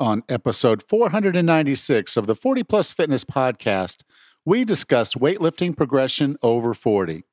[0.00, 4.04] On episode 496 of the 40 Plus Fitness Podcast,
[4.44, 7.24] we discuss weightlifting progression over 40.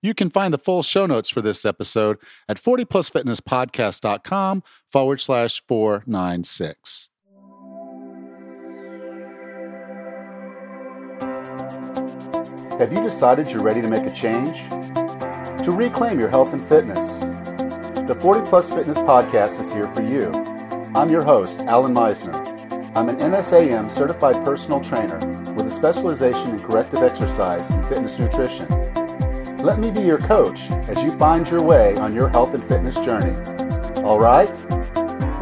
[0.00, 2.16] You can find the full show notes for this episode
[2.48, 7.10] at 40plusfitnesspodcast.com forward slash 496.
[12.78, 14.56] Have you decided you're ready to make a change?
[15.64, 17.18] To reclaim your health and fitness?
[18.08, 20.32] The 40 Plus Fitness Podcast is here for you.
[20.96, 22.34] I'm your host, Alan Misner.
[22.96, 25.18] I'm an NASM certified personal trainer
[25.52, 28.66] with a specialization in corrective exercise and fitness nutrition.
[29.58, 32.98] Let me be your coach as you find your way on your health and fitness
[33.00, 33.36] journey.
[34.04, 34.48] All right,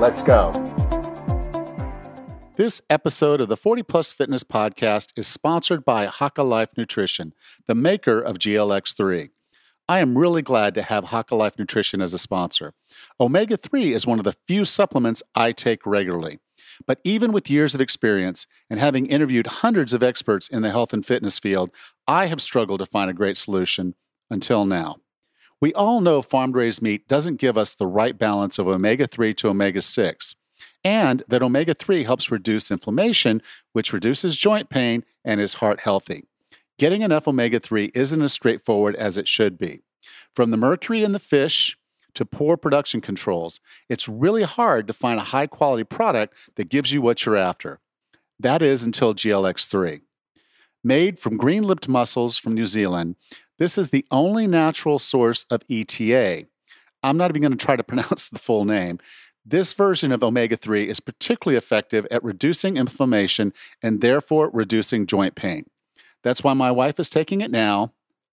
[0.00, 0.50] let's go.
[2.56, 7.32] This episode of the 40 Plus Fitness Podcast is sponsored by Haka Life Nutrition,
[7.68, 9.30] the maker of GLX3.
[9.88, 12.72] I am really glad to have Life Nutrition as a sponsor.
[13.20, 16.38] Omega 3 is one of the few supplements I take regularly.
[16.86, 20.92] But even with years of experience and having interviewed hundreds of experts in the health
[20.92, 21.70] and fitness field,
[22.06, 23.94] I have struggled to find a great solution
[24.30, 24.96] until now.
[25.60, 29.34] We all know farm raised meat doesn't give us the right balance of omega 3
[29.34, 30.34] to omega 6
[30.84, 36.24] and that omega 3 helps reduce inflammation, which reduces joint pain and is heart healthy.
[36.78, 39.82] Getting enough omega 3 isn't as straightforward as it should be.
[40.34, 41.78] From the mercury in the fish
[42.14, 46.92] to poor production controls, it's really hard to find a high quality product that gives
[46.92, 47.80] you what you're after.
[48.40, 50.00] That is until GLX3.
[50.82, 53.16] Made from green lipped mussels from New Zealand,
[53.58, 56.46] this is the only natural source of ETA.
[57.04, 58.98] I'm not even going to try to pronounce the full name.
[59.46, 65.34] This version of omega 3 is particularly effective at reducing inflammation and therefore reducing joint
[65.36, 65.66] pain.
[66.24, 67.92] That's why my wife is taking it now.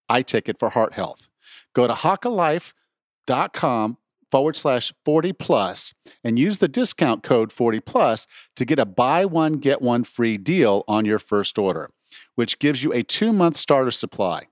[0.10, 1.30] I take it for heart health.
[1.74, 3.98] Go to hakalife.com
[4.32, 8.26] forward slash 40 plus and use the discount code 40 plus
[8.56, 11.92] to get a buy one, get one free deal on your first order,
[12.36, 14.48] which gives you a two month starter supply.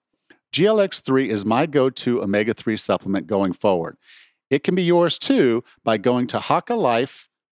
[0.52, 3.98] GLX3 is my go to omega 3 supplement going forward.
[4.50, 6.40] It can be yours too by going to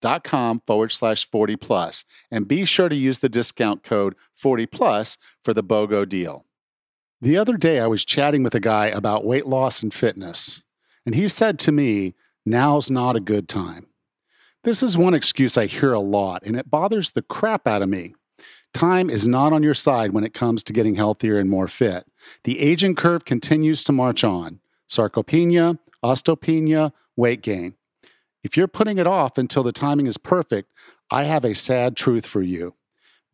[0.01, 5.17] hakalife.com forward slash 40 plus and be sure to use the discount code 40 plus
[5.43, 6.45] for the BOGO deal.
[7.21, 10.61] The other day, I was chatting with a guy about weight loss and fitness,
[11.05, 12.13] and he said to me,
[12.45, 13.87] Now's not a good time.
[14.63, 17.89] This is one excuse I hear a lot, and it bothers the crap out of
[17.89, 18.13] me.
[18.73, 22.05] Time is not on your side when it comes to getting healthier and more fit.
[22.43, 24.59] The aging curve continues to march on.
[24.87, 27.75] Sarcopenia, osteopenia, weight gain.
[28.47, 30.71] If you're putting it off until the timing is perfect,
[31.11, 32.75] I have a sad truth for you.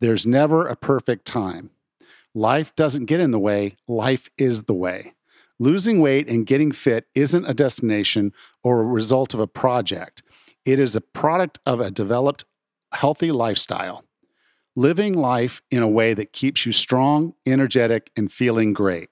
[0.00, 1.70] There's never a perfect time.
[2.34, 5.14] Life doesn't get in the way, life is the way.
[5.60, 8.32] Losing weight and getting fit isn't a destination
[8.64, 10.24] or a result of a project.
[10.64, 12.44] It is a product of a developed,
[12.92, 14.04] healthy lifestyle.
[14.74, 19.10] Living life in a way that keeps you strong, energetic, and feeling great.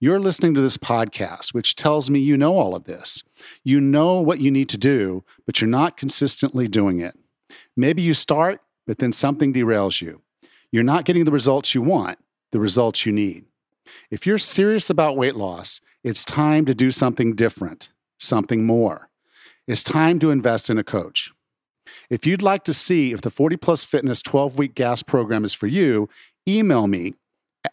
[0.00, 3.24] You're listening to this podcast, which tells me you know all of this.
[3.64, 7.18] You know what you need to do, but you're not consistently doing it.
[7.76, 10.22] Maybe you start, but then something derails you.
[10.70, 12.20] You're not getting the results you want,
[12.52, 13.46] the results you need.
[14.08, 17.88] If you're serious about weight loss, it's time to do something different,
[18.20, 19.08] something more.
[19.66, 21.32] It's time to invest in a coach.
[22.08, 25.54] If you'd like to see if the 40 Plus Fitness 12 week gas program is
[25.54, 26.08] for you,
[26.46, 27.14] email me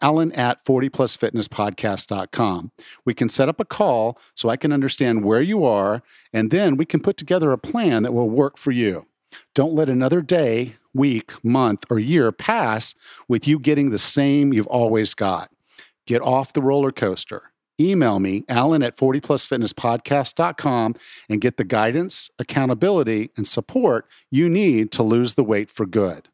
[0.02, 2.72] alan at 40plusfitnesspodcast.com.
[3.04, 6.02] We can set up a call so I can understand where you are,
[6.32, 9.06] and then we can put together a plan that will work for you.
[9.54, 12.94] Don't let another day, week, month, or year pass
[13.28, 15.50] with you getting the same you've always got.
[16.06, 17.52] Get off the roller coaster.
[17.78, 20.94] Email me, alan at 40plusfitnesspodcast.com,
[21.28, 26.28] and get the guidance, accountability, and support you need to lose the weight for good.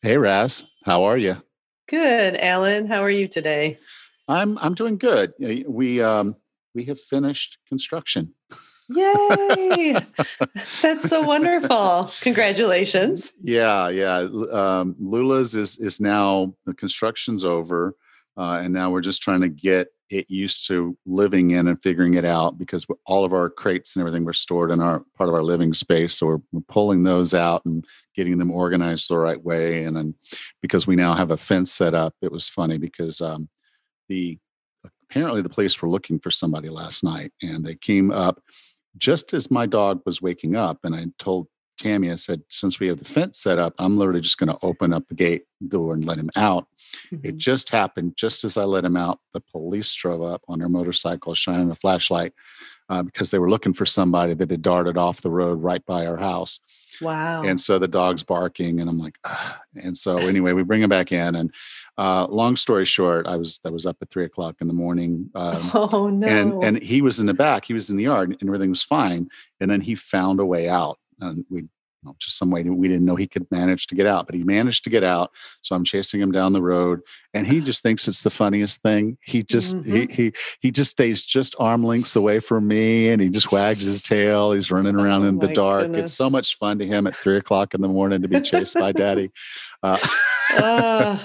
[0.00, 1.43] Hey, Raz, how are you?
[1.86, 2.86] Good, Alan.
[2.86, 3.78] How are you today?
[4.26, 5.34] I'm I'm doing good.
[5.38, 6.36] We um
[6.74, 8.32] we have finished construction.
[8.88, 9.96] Yay!
[10.82, 12.10] That's so wonderful.
[12.20, 13.32] Congratulations.
[13.42, 14.26] Yeah, yeah.
[14.50, 17.96] Um, Lula's is is now the construction's over,
[18.36, 22.14] uh, and now we're just trying to get it used to living in and figuring
[22.14, 25.34] it out because all of our crates and everything were stored in our part of
[25.34, 26.14] our living space.
[26.14, 27.84] So we're, we're pulling those out and
[28.14, 29.84] getting them organized the right way.
[29.84, 30.14] And then
[30.60, 33.48] because we now have a fence set up, it was funny because um,
[34.08, 34.38] the
[35.10, 38.42] apparently the police were looking for somebody last night and they came up
[38.98, 41.48] just as my dog was waking up and I told
[41.78, 44.58] Tammy, I said, since we have the fence set up, I'm literally just going to
[44.62, 46.66] open up the gate door and let him out.
[47.12, 47.26] Mm-hmm.
[47.26, 49.20] It just happened just as I let him out.
[49.32, 52.32] The police drove up on their motorcycle, shining a flashlight
[52.88, 56.06] uh, because they were looking for somebody that had darted off the road right by
[56.06, 56.60] our house.
[57.00, 57.42] Wow.
[57.42, 59.60] And so the dog's barking, and I'm like, ah.
[59.74, 61.52] and so anyway, we bring him back in, and
[61.98, 65.30] uh, long story short, I was I was up at three o'clock in the morning,
[65.34, 66.26] um, oh no.
[66.26, 68.82] and and he was in the back, he was in the yard, and everything was
[68.82, 69.28] fine,
[69.60, 71.64] and then he found a way out, and we
[72.04, 74.44] know, just some way we didn't know he could manage to get out, but he
[74.44, 75.32] managed to get out.
[75.62, 77.00] So I'm chasing him down the road,
[77.32, 79.18] and he just thinks it's the funniest thing.
[79.22, 79.94] He just mm-hmm.
[79.94, 83.84] he he he just stays just arm lengths away from me, and he just wags
[83.84, 84.52] his tail.
[84.52, 85.84] He's running around oh, in the dark.
[85.84, 86.02] Goodness.
[86.02, 88.74] It's so much fun to him at three o'clock in the morning to be chased
[88.74, 89.30] by Daddy.
[89.84, 89.98] Uh,
[90.56, 91.18] uh,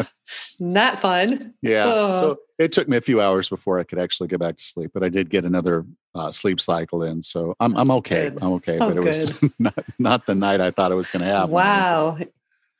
[0.59, 1.53] not fun.
[1.61, 2.11] Yeah.
[2.11, 4.91] So it took me a few hours before I could actually get back to sleep,
[4.93, 5.85] but I did get another
[6.19, 8.29] uh, sleep cycle in, so I'm I'm okay.
[8.29, 8.39] Good.
[8.41, 8.77] I'm okay.
[8.79, 9.05] Oh, but it good.
[9.05, 11.51] was not not the night I thought it was going to happen.
[11.51, 12.17] Wow.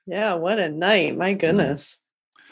[0.06, 0.34] Yeah.
[0.36, 1.18] What a night!
[1.18, 1.98] My goodness.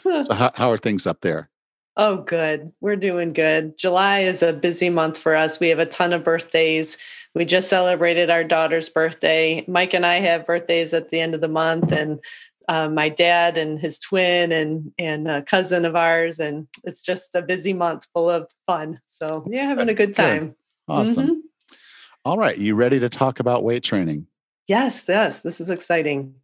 [0.02, 1.50] so how how are things up there?
[1.98, 2.72] Oh, good.
[2.80, 3.76] We're doing good.
[3.76, 5.58] July is a busy month for us.
[5.58, 6.96] We have a ton of birthdays.
[7.34, 9.64] We just celebrated our daughter's birthday.
[9.66, 12.20] Mike and I have birthdays at the end of the month, and
[12.68, 17.34] uh, my dad and his twin and and a cousin of ours, and it's just
[17.34, 18.98] a busy month full of fun.
[19.06, 20.54] So yeah, having a good time.
[20.88, 21.26] Awesome.
[21.26, 21.76] Mm-hmm.
[22.24, 24.26] All right, you ready to talk about weight training?
[24.66, 26.34] Yes, yes, this is exciting.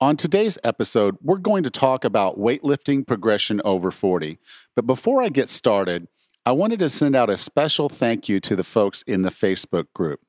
[0.00, 4.38] On today's episode, we're going to talk about weightlifting progression over 40.
[4.74, 6.08] But before I get started,
[6.44, 9.86] I wanted to send out a special thank you to the folks in the Facebook
[9.94, 10.20] group.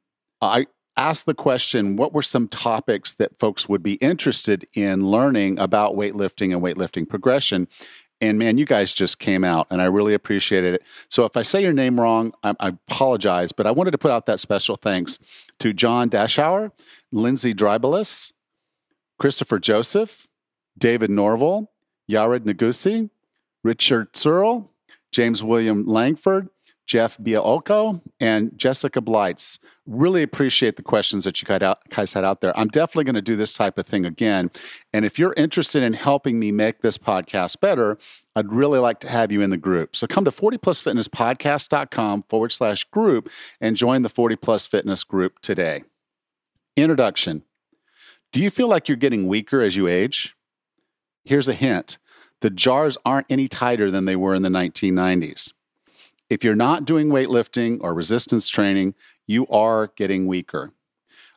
[0.41, 5.57] I asked the question what were some topics that folks would be interested in learning
[5.57, 7.67] about weightlifting and weightlifting progression?
[8.23, 10.83] And man, you guys just came out and I really appreciated it.
[11.09, 14.11] So if I say your name wrong, I, I apologize, but I wanted to put
[14.11, 15.19] out that special thanks
[15.59, 16.71] to John Dashauer,
[17.11, 18.31] Lindsay Drybalis,
[19.19, 20.25] Christopher Joseph,
[20.77, 21.69] David Norval,
[22.09, 23.09] Yared Nagusi,
[23.61, 24.71] Richard Searle,
[25.11, 26.47] James William Langford,
[26.93, 29.57] Jeff Biaoko, and Jessica Blights.
[29.87, 32.55] Really appreciate the questions that you guys had out there.
[32.55, 34.51] I'm definitely going to do this type of thing again.
[34.93, 37.97] And if you're interested in helping me make this podcast better,
[38.35, 39.95] I'd really like to have you in the group.
[39.95, 43.27] So come to 40plusfitnesspodcast.com forward slash group
[43.59, 45.85] and join the 40 Plus Fitness group today.
[46.75, 47.41] Introduction
[48.31, 50.35] Do you feel like you're getting weaker as you age?
[51.23, 51.97] Here's a hint
[52.41, 55.53] the jars aren't any tighter than they were in the 1990s.
[56.33, 58.95] If you're not doing weightlifting or resistance training,
[59.27, 60.71] you are getting weaker.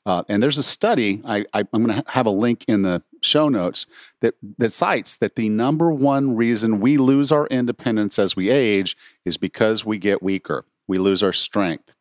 [0.07, 3.51] Uh, and there's a study, I, am going to have a link in the show
[3.51, 3.85] notes,
[4.23, 8.97] that, that cites that the number one reason we lose our independence as we age
[9.27, 10.65] is because we get weaker.
[10.89, 11.93] We lose our strength.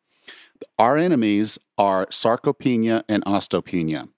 [0.78, 4.08] Our enemies are sarcopenia and osteopenia.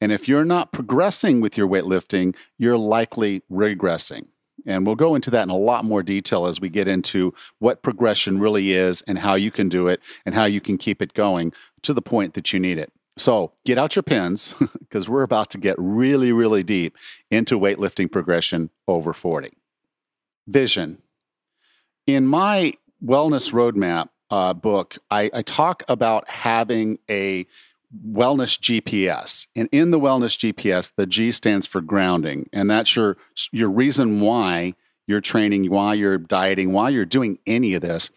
[0.00, 4.28] And if you're not progressing with your weightlifting, you're likely regressing.
[4.66, 7.82] And we'll go into that in a lot more detail as we get into what
[7.82, 11.14] progression really is and how you can do it and how you can keep it
[11.14, 11.52] going
[11.82, 12.92] to the point that you need it.
[13.16, 16.96] So get out your pens because we're about to get really, really deep
[17.30, 19.52] into weightlifting progression over 40.
[20.46, 21.02] Vision.
[22.06, 22.74] In my
[23.04, 27.46] wellness roadmap uh, book, I, I talk about having a
[27.94, 29.46] wellness GPS.
[29.56, 32.48] And in the wellness GPS, the G stands for grounding.
[32.52, 33.16] And that's your
[33.52, 34.74] your reason why
[35.06, 38.10] you're training, why you're dieting, why you're doing any of this.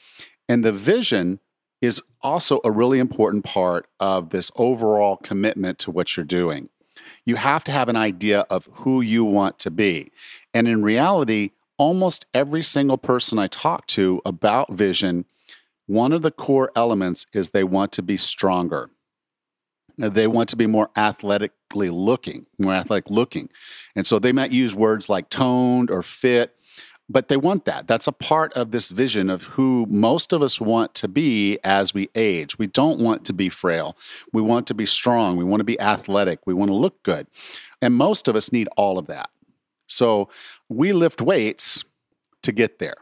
[0.50, 1.40] And the vision
[1.82, 6.70] is also a really important part of this overall commitment to what you're doing.
[7.26, 10.12] You have to have an idea of who you want to be.
[10.54, 15.26] And in reality, almost every single person I talk to about vision,
[15.88, 18.90] one of the core elements is they want to be stronger.
[20.02, 23.50] They want to be more athletically looking, more athletic looking.
[23.96, 26.56] And so they might use words like toned or fit,
[27.10, 27.88] but they want that.
[27.88, 31.94] That's a part of this vision of who most of us want to be as
[31.94, 32.58] we age.
[32.58, 33.98] We don't want to be frail.
[34.32, 35.38] We want to be strong.
[35.38, 36.40] We want to be athletic.
[36.46, 37.28] We want to look good.
[37.82, 39.30] And most of us need all of that.
[39.88, 40.30] So
[40.70, 41.84] we lift weights
[42.44, 42.96] to get there.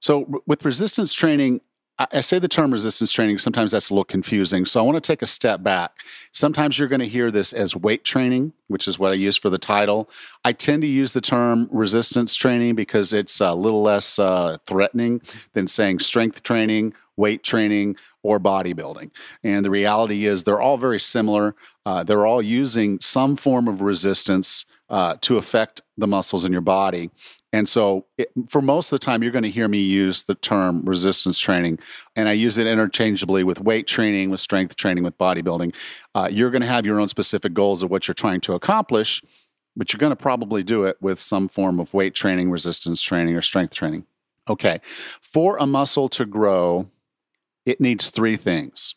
[0.00, 1.62] So with resistance training,
[1.96, 4.64] I say the term resistance training, sometimes that's a little confusing.
[4.64, 5.92] So I want to take a step back.
[6.32, 9.48] Sometimes you're going to hear this as weight training, which is what I use for
[9.48, 10.10] the title.
[10.44, 15.22] I tend to use the term resistance training because it's a little less uh, threatening
[15.52, 19.12] than saying strength training, weight training, or bodybuilding.
[19.44, 21.54] And the reality is they're all very similar.
[21.86, 26.60] Uh, they're all using some form of resistance uh, to affect the muscles in your
[26.60, 27.10] body.
[27.54, 30.34] And so, it, for most of the time, you're going to hear me use the
[30.34, 31.78] term resistance training,
[32.16, 35.72] and I use it interchangeably with weight training, with strength training, with bodybuilding.
[36.16, 39.22] Uh, you're going to have your own specific goals of what you're trying to accomplish,
[39.76, 43.36] but you're going to probably do it with some form of weight training, resistance training,
[43.36, 44.04] or strength training.
[44.50, 44.80] Okay,
[45.20, 46.90] for a muscle to grow,
[47.64, 48.96] it needs three things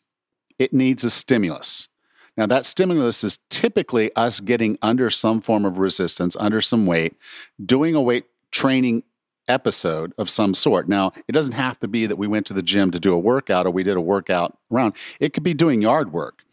[0.58, 1.90] it needs a stimulus.
[2.36, 7.16] Now, that stimulus is typically us getting under some form of resistance, under some weight,
[7.64, 9.04] doing a weight training
[9.48, 10.90] episode of some sort.
[10.90, 13.20] Now, it doesn't have to be that we went to the gym to do a
[13.20, 14.94] workout or we did a workout around.
[15.20, 16.44] It could be doing yard work.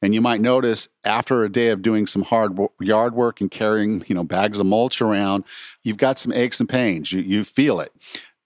[0.00, 4.04] And you might notice after a day of doing some hard yard work and carrying,
[4.06, 5.44] you know, bags of mulch around,
[5.82, 7.12] you've got some aches and pains.
[7.12, 7.92] You, you feel it.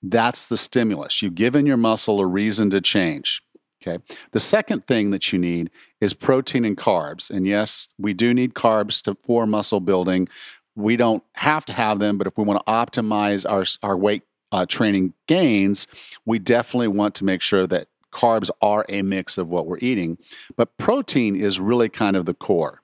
[0.02, 1.22] That's the stimulus.
[1.22, 3.42] You've given your muscle a reason to change.
[3.82, 4.02] Okay.
[4.30, 7.30] The second thing that you need is protein and carbs.
[7.30, 10.28] And yes, we do need carbs to, for muscle building.
[10.74, 14.22] We don't have to have them, but if we want to optimize our, our weight
[14.52, 15.86] uh, training gains,
[16.24, 20.18] we definitely want to make sure that carbs are a mix of what we're eating.
[20.56, 22.82] But protein is really kind of the core.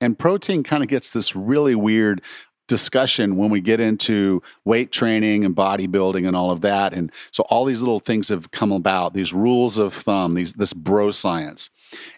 [0.00, 2.22] And protein kind of gets this really weird
[2.66, 7.42] discussion when we get into weight training and bodybuilding and all of that and so
[7.50, 11.68] all these little things have come about these rules of thumb these this bro science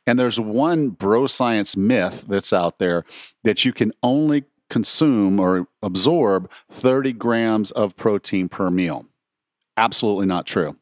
[0.07, 3.05] and there's one bro science myth that's out there
[3.43, 9.06] that you can only consume or absorb 30 grams of protein per meal
[9.76, 10.76] absolutely not true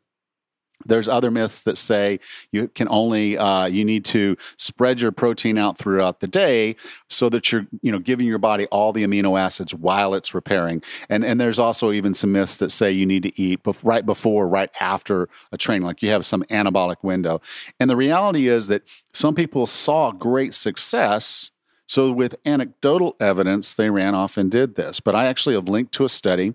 [0.87, 2.21] there's other myths that say
[2.53, 6.77] you can only uh, you need to spread your protein out throughout the day
[7.09, 10.83] so that you're you know giving your body all the amino acids while it's repairing.
[11.09, 14.05] And and there's also even some myths that say you need to eat bef- right
[14.05, 17.41] before, right after a training, like you have some anabolic window.
[17.81, 21.51] And the reality is that some people saw great success.
[21.87, 25.01] So with anecdotal evidence, they ran off and did this.
[25.01, 26.55] But I actually have linked to a study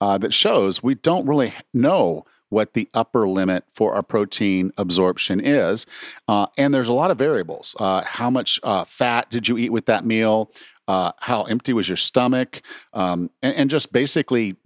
[0.00, 5.40] uh, that shows we don't really know what the upper limit for our protein absorption
[5.40, 5.86] is.
[6.28, 7.76] Uh, and there's a lot of variables.
[7.78, 10.50] Uh, how much uh, fat did you eat with that meal?
[10.88, 12.62] Uh, how empty was your stomach,
[12.94, 14.56] um, and, and, just basically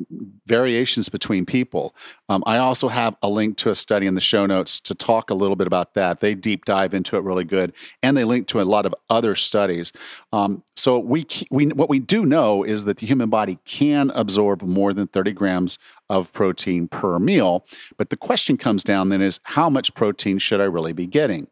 [0.47, 1.95] variations between people.
[2.31, 5.29] Um, I also have a link to a study in the show notes to talk
[5.29, 6.21] a little bit about that.
[6.21, 9.35] They deep dive into it really good, and they link to a lot of other
[9.35, 9.93] studies.
[10.33, 14.63] Um, so we we what we do know is that the human body can absorb
[14.63, 15.79] more than 30 grams
[16.09, 17.67] of protein per meal.
[17.97, 21.49] But the question comes down then is how much protein should I really be getting?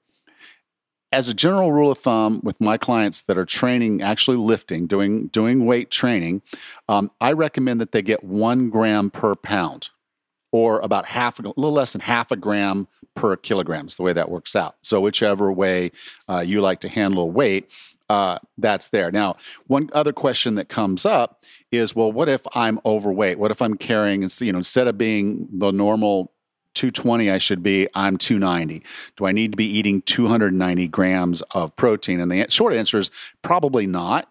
[1.13, 5.29] As a general rule of thumb with my clients that are training actually lifting doing
[5.29, 6.43] doing weight training
[6.89, 9.91] um, i recommend that they get one gram per pound
[10.53, 14.13] or about half a little less than half a gram per kilogram is the way
[14.13, 14.77] that works out.
[14.83, 15.91] So whichever way
[16.29, 17.71] uh, you like to handle weight
[18.09, 19.11] uh, that's there.
[19.11, 23.39] Now one other question that comes up is well what if i'm overweight?
[23.39, 26.33] What if i'm carrying you know instead of being the normal
[26.75, 28.83] 220 I should be, I'm 290.
[29.17, 32.21] Do I need to be eating 290 grams of protein?
[32.21, 33.11] And the short answer is
[33.43, 34.29] probably not.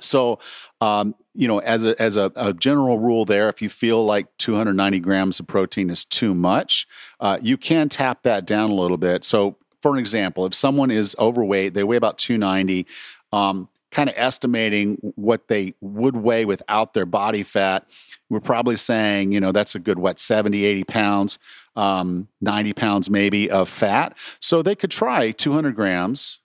[0.00, 0.40] So,
[0.80, 4.26] um, you know, as a as a, a, general rule, there, if you feel like
[4.38, 6.86] 290 grams of protein is too much,
[7.20, 9.24] uh, you can tap that down a little bit.
[9.24, 12.86] So, for an example, if someone is overweight, they weigh about 290.
[13.32, 17.86] Um, kind of estimating what they would weigh without their body fat,
[18.28, 21.38] we're probably saying, you know, that's a good, what, 70, 80 pounds,
[21.76, 24.16] um, 90 pounds maybe of fat.
[24.40, 26.40] So they could try 200 grams.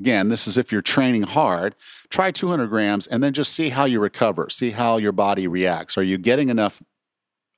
[0.00, 1.74] Again, this is if you're training hard.
[2.10, 5.96] Try 200 grams and then just see how you recover, see how your body reacts.
[5.96, 6.82] Are you getting enough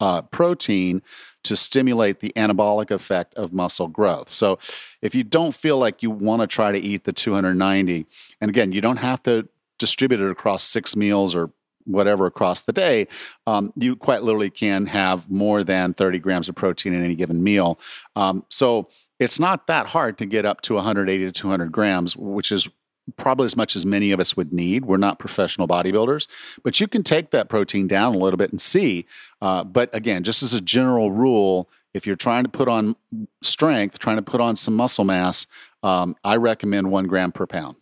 [0.01, 1.03] uh, protein
[1.45, 4.29] to stimulate the anabolic effect of muscle growth.
[4.29, 4.59] So,
[5.01, 8.07] if you don't feel like you want to try to eat the 290,
[8.41, 11.51] and again, you don't have to distribute it across six meals or
[11.85, 13.07] whatever across the day,
[13.47, 17.43] um, you quite literally can have more than 30 grams of protein in any given
[17.43, 17.79] meal.
[18.17, 22.53] Um, so, it's not that hard to get up to 180 to 200 grams, which
[22.53, 22.69] is
[23.17, 24.85] probably as much as many of us would need.
[24.85, 26.27] We're not professional bodybuilders,
[26.63, 29.07] but you can take that protein down a little bit and see.
[29.41, 32.97] Uh, but again, just as a general rule, if you're trying to put on
[33.43, 35.47] strength, trying to put on some muscle mass,
[35.83, 37.77] um, I recommend one gram per pound.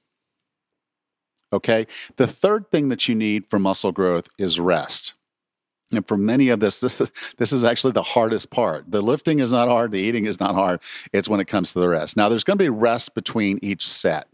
[1.53, 1.87] Okay.
[2.17, 5.15] The third thing that you need for muscle growth is rest.
[5.93, 8.91] And for many of this, this this is actually the hardest part.
[8.91, 10.81] The lifting is not hard, the eating is not hard.
[11.13, 12.17] It's when it comes to the rest.
[12.17, 14.29] Now, there's going to be rest between each set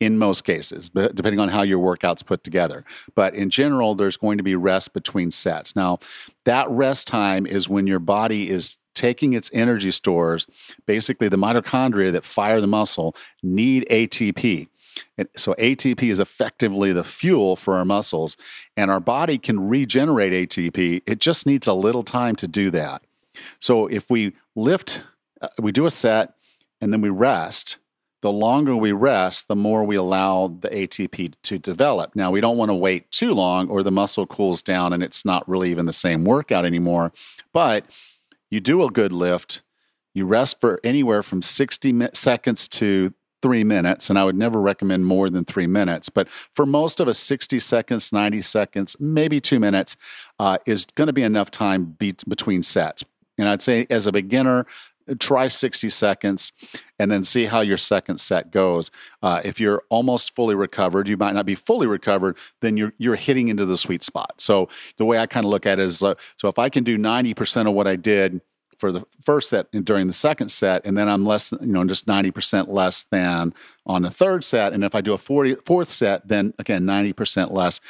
[0.00, 2.84] in most cases, depending on how your workout's put together.
[3.14, 5.76] But in general, there's going to be rest between sets.
[5.76, 5.98] Now,
[6.44, 10.46] that rest time is when your body is taking its energy stores,
[10.86, 14.68] basically the mitochondria that fire the muscle need ATP.
[15.16, 18.36] And so ATP is effectively the fuel for our muscles,
[18.76, 21.02] and our body can regenerate ATP.
[21.06, 23.02] It just needs a little time to do that.
[23.58, 25.02] So if we lift,
[25.40, 26.34] uh, we do a set,
[26.80, 27.78] and then we rest,
[28.22, 32.14] the longer we rest, the more we allow the ATP to develop.
[32.14, 35.24] Now, we don't want to wait too long or the muscle cools down and it's
[35.24, 37.12] not really even the same workout anymore.
[37.52, 37.84] But
[38.48, 39.62] you do a good lift,
[40.14, 43.12] you rest for anywhere from 60 seconds to
[43.42, 46.08] three minutes, and I would never recommend more than three minutes.
[46.08, 49.96] But for most of us, 60 seconds, 90 seconds, maybe two minutes
[50.38, 53.04] uh, is going to be enough time be- between sets.
[53.36, 54.66] And I'd say as a beginner,
[55.18, 56.52] try 60 seconds
[57.02, 58.92] and then see how your second set goes.
[59.24, 63.16] Uh, if you're almost fully recovered, you might not be fully recovered, then you're you're
[63.16, 64.34] hitting into the sweet spot.
[64.36, 64.68] So
[64.98, 66.96] the way I kind of look at it is, uh, so if I can do
[66.96, 68.40] 90% of what I did
[68.78, 71.84] for the first set and during the second set, and then I'm less, you know,
[71.84, 73.52] just 90% less than
[73.84, 74.72] on the third set.
[74.72, 77.80] And if I do a 40, fourth set, then again, 90% less.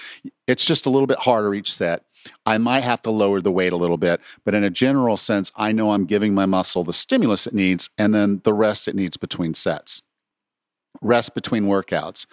[0.46, 2.04] It's just a little bit harder each set.
[2.46, 5.52] I might have to lower the weight a little bit, but in a general sense,
[5.56, 8.94] I know I'm giving my muscle the stimulus it needs and then the rest it
[8.94, 10.02] needs between sets.
[11.00, 12.26] Rest between workouts.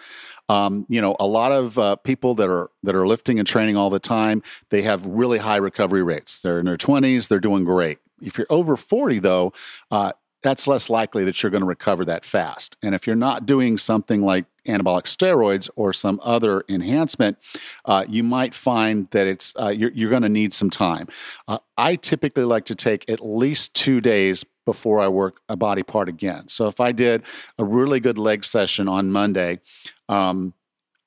[0.48, 3.76] Um, you know, a lot of uh, people that are that are lifting and training
[3.76, 6.40] all the time, they have really high recovery rates.
[6.40, 7.98] They're in their 20s, they're doing great.
[8.20, 9.52] If you're over 40, though,
[9.90, 12.76] uh, that's less likely that you're going to recover that fast.
[12.82, 17.38] And if you're not doing something like anabolic steroids or some other enhancement,
[17.84, 21.08] uh, you might find that it's uh, you're, you're going to need some time.
[21.48, 25.82] Uh, I typically like to take at least two days before I work a body
[25.82, 26.48] part again.
[26.48, 27.22] So if I did
[27.58, 29.60] a really good leg session on Monday,
[30.08, 30.54] um,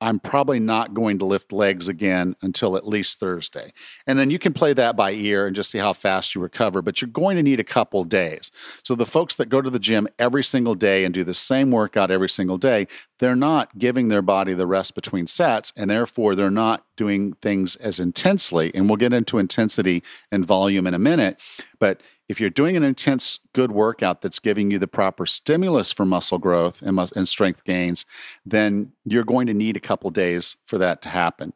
[0.03, 3.71] I'm probably not going to lift legs again until at least Thursday.
[4.05, 6.81] And then you can play that by ear and just see how fast you recover,
[6.81, 8.51] but you're going to need a couple days.
[8.83, 11.71] So the folks that go to the gym every single day and do the same
[11.71, 12.87] workout every single day,
[13.19, 17.77] they're not giving their body the rest between sets, and therefore they're not doing things
[17.77, 18.71] as intensely.
[18.75, 21.41] And we'll get into intensity and volume in a minute.
[21.79, 26.05] But if you're doing an intense, good workout that's giving you the proper stimulus for
[26.05, 28.05] muscle growth and, mus- and strength gains,
[28.45, 31.53] then you're going to need a couple days for that to happen.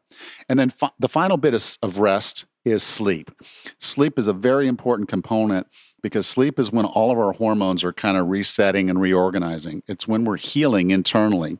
[0.48, 3.30] And then fi- the final bit of, of rest is sleep.
[3.78, 5.66] Sleep is a very important component
[6.02, 9.82] because sleep is when all of our hormones are kind of resetting and reorganizing.
[9.88, 11.58] It's when we're healing internally.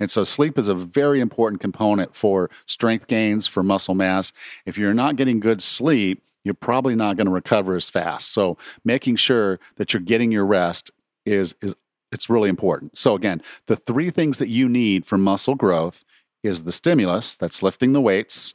[0.00, 4.32] And so sleep is a very important component for strength gains, for muscle mass.
[4.64, 8.32] If you're not getting good sleep, you're probably not going to recover as fast.
[8.32, 10.90] So making sure that you're getting your rest
[11.24, 11.74] is is
[12.12, 12.96] it's really important.
[12.98, 16.04] So again, the three things that you need for muscle growth
[16.42, 18.54] is the stimulus, that's lifting the weights.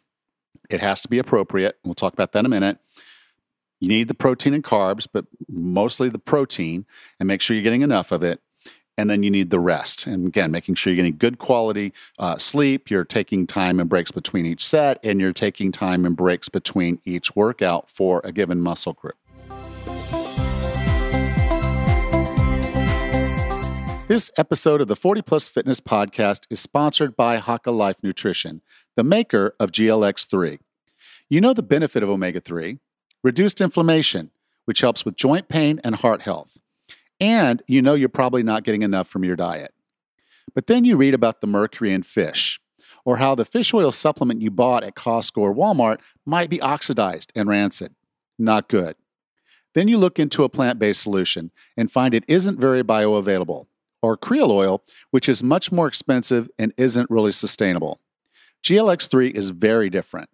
[0.69, 1.77] It has to be appropriate.
[1.83, 2.77] We'll talk about that in a minute.
[3.81, 6.85] You need the protein and carbs, but mostly the protein,
[7.19, 8.39] and make sure you're getting enough of it
[9.01, 10.05] and then you need the rest.
[10.05, 14.11] And again, making sure you're getting good quality uh, sleep, you're taking time and breaks
[14.11, 18.61] between each set, and you're taking time and breaks between each workout for a given
[18.61, 19.15] muscle group.
[24.07, 28.61] This episode of the 40 Plus Fitness Podcast is sponsored by Haka Life Nutrition,
[28.95, 30.59] the maker of GLX3.
[31.27, 32.77] You know the benefit of omega 3
[33.23, 34.29] reduced inflammation,
[34.65, 36.59] which helps with joint pain and heart health
[37.21, 39.73] and you know you're probably not getting enough from your diet.
[40.53, 42.59] But then you read about the mercury in fish,
[43.05, 47.31] or how the fish oil supplement you bought at Costco or Walmart might be oxidized
[47.35, 47.95] and rancid.
[48.37, 48.95] Not good.
[49.73, 53.67] Then you look into a plant based solution and find it isn't very bioavailable,
[54.01, 58.01] or krill oil, which is much more expensive and isn't really sustainable.
[58.63, 60.29] GLX3 is very different.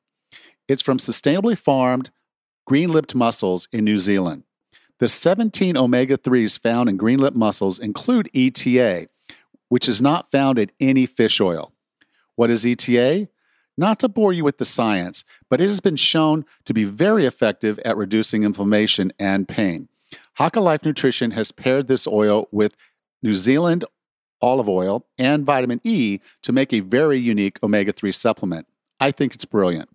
[0.67, 2.11] It's from sustainably farmed,
[2.65, 4.43] green lipped mussels in New Zealand.
[4.99, 9.07] The 17 omega 3s found in green lip mussels include ETA,
[9.69, 11.71] which is not found in any fish oil.
[12.35, 13.27] What is ETA?
[13.77, 17.27] Not to bore you with the science, but it has been shown to be very
[17.27, 19.87] effective at reducing inflammation and pain.
[20.33, 22.75] Haka Life Nutrition has paired this oil with
[23.21, 23.85] New Zealand
[24.41, 28.67] olive oil and vitamin E to make a very unique omega 3 supplement.
[28.99, 29.89] I think it's brilliant.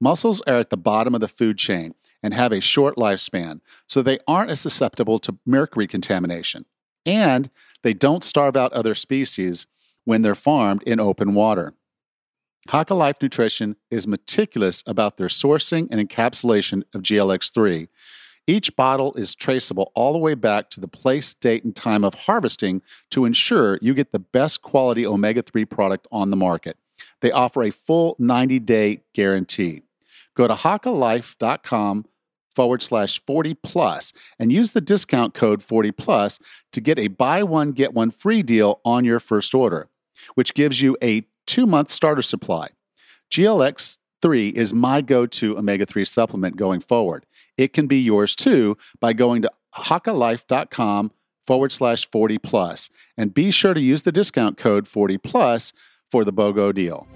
[0.00, 4.00] Mussels are at the bottom of the food chain, and have a short lifespan, so
[4.00, 6.64] they aren't as susceptible to mercury contamination.
[7.04, 7.50] And
[7.82, 9.66] they don't starve out other species
[10.06, 11.74] when they're farmed in open water.
[12.70, 17.88] Haka Life Nutrition is meticulous about their sourcing and encapsulation of GLX3.
[18.46, 22.14] Each bottle is traceable all the way back to the place, date, and time of
[22.14, 26.78] harvesting to ensure you get the best quality omega 3 product on the market.
[27.20, 29.82] They offer a full 90 day guarantee.
[30.34, 32.06] Go to hakalife.com
[32.54, 36.38] forward slash 40 plus and use the discount code 40 plus
[36.72, 39.88] to get a buy one, get one free deal on your first order,
[40.34, 42.68] which gives you a two month starter supply.
[43.30, 47.26] GLX 3 is my go to omega 3 supplement going forward.
[47.56, 51.12] It can be yours too by going to hakalife.com
[51.46, 55.72] forward slash 40 plus and be sure to use the discount code 40 plus
[56.10, 57.06] for the BOGO deal.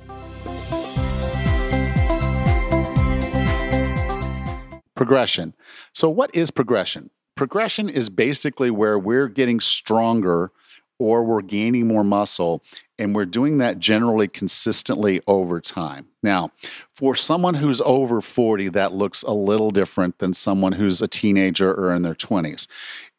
[4.98, 5.54] Progression.
[5.94, 7.10] So, what is progression?
[7.36, 10.50] Progression is basically where we're getting stronger
[10.98, 12.64] or we're gaining more muscle.
[12.98, 16.08] And we're doing that generally consistently over time.
[16.24, 16.50] Now,
[16.96, 21.72] for someone who's over 40, that looks a little different than someone who's a teenager
[21.72, 22.66] or in their 20s.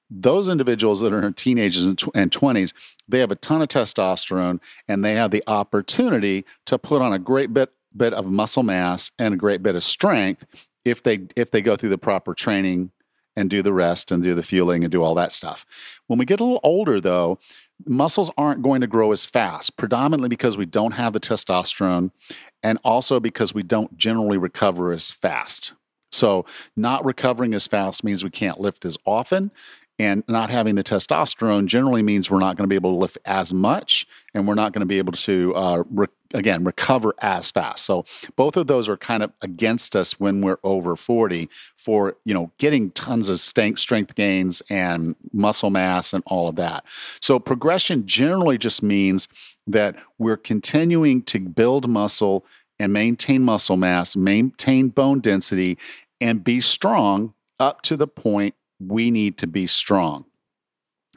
[0.10, 2.74] Those individuals that are teenagers and 20s,
[3.08, 7.20] they have a ton of testosterone and they have the opportunity to put on a
[7.20, 10.46] great bit bit of muscle mass and a great bit of strength
[10.90, 12.92] if they if they go through the proper training
[13.36, 15.66] and do the rest and do the fueling and do all that stuff.
[16.08, 17.40] When we get a little older though,
[17.86, 22.12] muscles aren't going to grow as fast, predominantly because we don't have the testosterone
[22.64, 25.74] and also because we don't generally recover as fast.
[26.12, 29.52] So, not recovering as fast means we can't lift as often.
[30.00, 33.18] And not having the testosterone generally means we're not going to be able to lift
[33.26, 37.52] as much and we're not going to be able to, uh, re- again, recover as
[37.52, 37.84] fast.
[37.84, 38.06] So
[38.38, 42.50] both of those are kind of against us when we're over 40 for, you know,
[42.60, 46.86] getting tons of strength gains and muscle mass and all of that.
[47.20, 49.28] So progression generally just means
[49.68, 52.46] that we're continuing to build muscle
[52.80, 55.78] and maintain muscle mass, maintain bone density,
[56.22, 60.26] and be strong up to the point we need to be strong.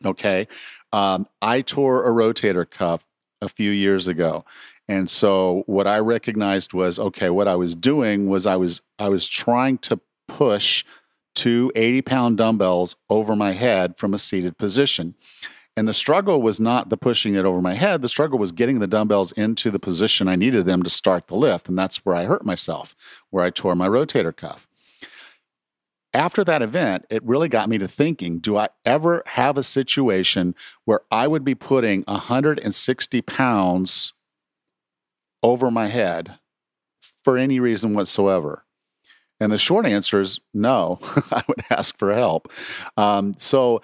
[0.05, 0.49] Okay.
[0.93, 3.07] Um, I tore a rotator cuff
[3.41, 4.45] a few years ago.
[4.89, 9.09] And so what I recognized was okay, what I was doing was I was I
[9.09, 10.85] was trying to push
[11.35, 15.15] two 80 pound dumbbells over my head from a seated position.
[15.75, 18.03] And the struggle was not the pushing it over my head.
[18.03, 21.37] The struggle was getting the dumbbells into the position I needed them to start the
[21.37, 21.67] lift.
[21.67, 22.95] And that's where I hurt myself,
[23.31, 24.69] where I tore my rotator cuff
[26.15, 30.55] after that event, it really got me to thinking do I ever have a situation
[30.85, 34.13] where I would be putting 160 pounds
[35.43, 36.39] over my head
[37.25, 38.65] for any reason whatsoever?
[39.41, 40.99] And the short answer is no,
[41.33, 42.53] I would ask for help.
[42.97, 43.83] Um, so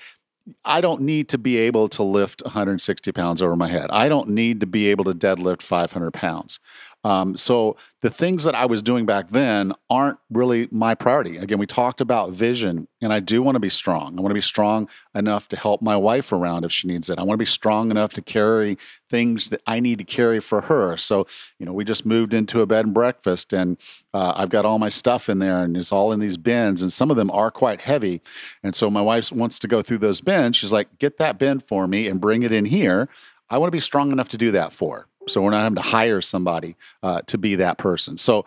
[0.64, 3.90] I don't need to be able to lift 160 pounds over my head.
[3.90, 6.60] I don't need to be able to deadlift 500 pounds.
[7.04, 11.36] Um, so the things that I was doing back then aren't really my priority.
[11.36, 14.18] Again, we talked about vision, and I do want to be strong.
[14.18, 17.18] I want to be strong enough to help my wife around if she needs it.
[17.18, 20.62] I want to be strong enough to carry things that I need to carry for
[20.62, 20.96] her.
[20.96, 21.26] So,
[21.58, 23.78] you know, we just moved into a bed and breakfast, and
[24.12, 26.92] uh, I've got all my stuff in there, and it's all in these bins, and
[26.92, 28.22] some of them are quite heavy.
[28.62, 30.56] And so my wife wants to go through those bins.
[30.56, 33.08] She's like, "Get that bin for me and bring it in here."
[33.50, 35.06] I want to be strong enough to do that for.
[35.28, 38.18] So we're not having to hire somebody uh, to be that person.
[38.18, 38.46] So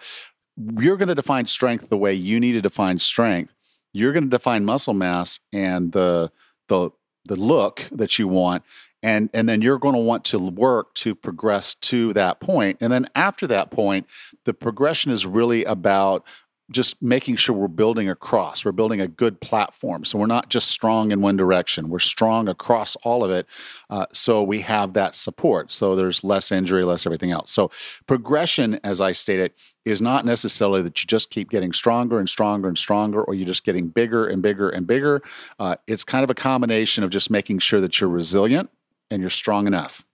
[0.79, 3.53] you're going to define strength the way you need to define strength.
[3.93, 6.31] You're going to define muscle mass and the
[6.67, 6.91] the
[7.25, 8.63] the look that you want
[9.03, 12.51] and and then you're going to want to work to progress to that point.
[12.51, 14.07] point and then after that point
[14.45, 16.25] the progression is really about
[16.71, 18.63] just making sure we're building across.
[18.63, 20.05] We're building a good platform.
[20.05, 21.89] So we're not just strong in one direction.
[21.89, 23.45] We're strong across all of it.
[23.89, 25.71] Uh, so we have that support.
[25.71, 27.51] So there's less injury, less everything else.
[27.51, 27.71] So
[28.07, 29.53] progression, as I stated,
[29.85, 33.47] is not necessarily that you just keep getting stronger and stronger and stronger, or you're
[33.47, 35.21] just getting bigger and bigger and bigger.
[35.59, 38.69] Uh, it's kind of a combination of just making sure that you're resilient
[39.09, 40.05] and you're strong enough.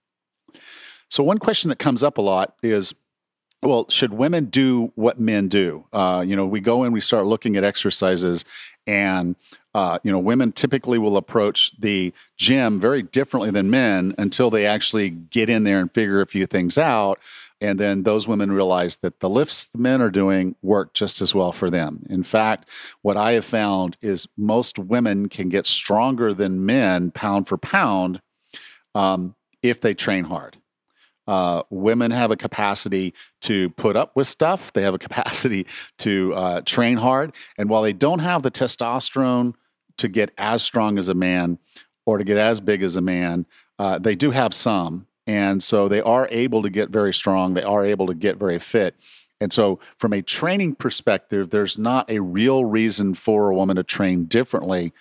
[1.09, 2.93] So one question that comes up a lot is
[3.63, 5.85] well, should women do what men do?
[5.91, 8.45] Uh, you know, we go in, we start looking at exercises,
[8.85, 9.35] and
[9.73, 14.65] uh, you know, women typically will approach the gym very differently than men until they
[14.65, 17.19] actually get in there and figure a few things out.
[17.59, 21.33] And then those women realize that the lifts the men are doing work just as
[21.33, 22.05] well for them.
[22.09, 22.69] In fact,
[23.01, 28.21] what I have found is most women can get stronger than men pound for pound
[28.93, 30.57] um, if they train hard.
[31.27, 34.71] Uh, women have a capacity to put up with stuff.
[34.73, 35.67] They have a capacity
[35.99, 37.33] to uh, train hard.
[37.57, 39.53] And while they don't have the testosterone
[39.97, 41.59] to get as strong as a man
[42.05, 43.45] or to get as big as a man,
[43.79, 45.07] uh, they do have some.
[45.25, 47.53] And so they are able to get very strong.
[47.53, 48.95] They are able to get very fit.
[49.39, 53.83] And so, from a training perspective, there's not a real reason for a woman to
[53.83, 54.93] train differently,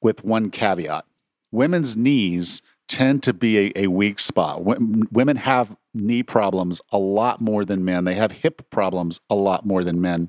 [0.00, 1.04] with one caveat.
[1.50, 4.62] Women's knees tend to be a, a weak spot.
[4.64, 9.64] women have knee problems a lot more than men, they have hip problems a lot
[9.64, 10.28] more than men.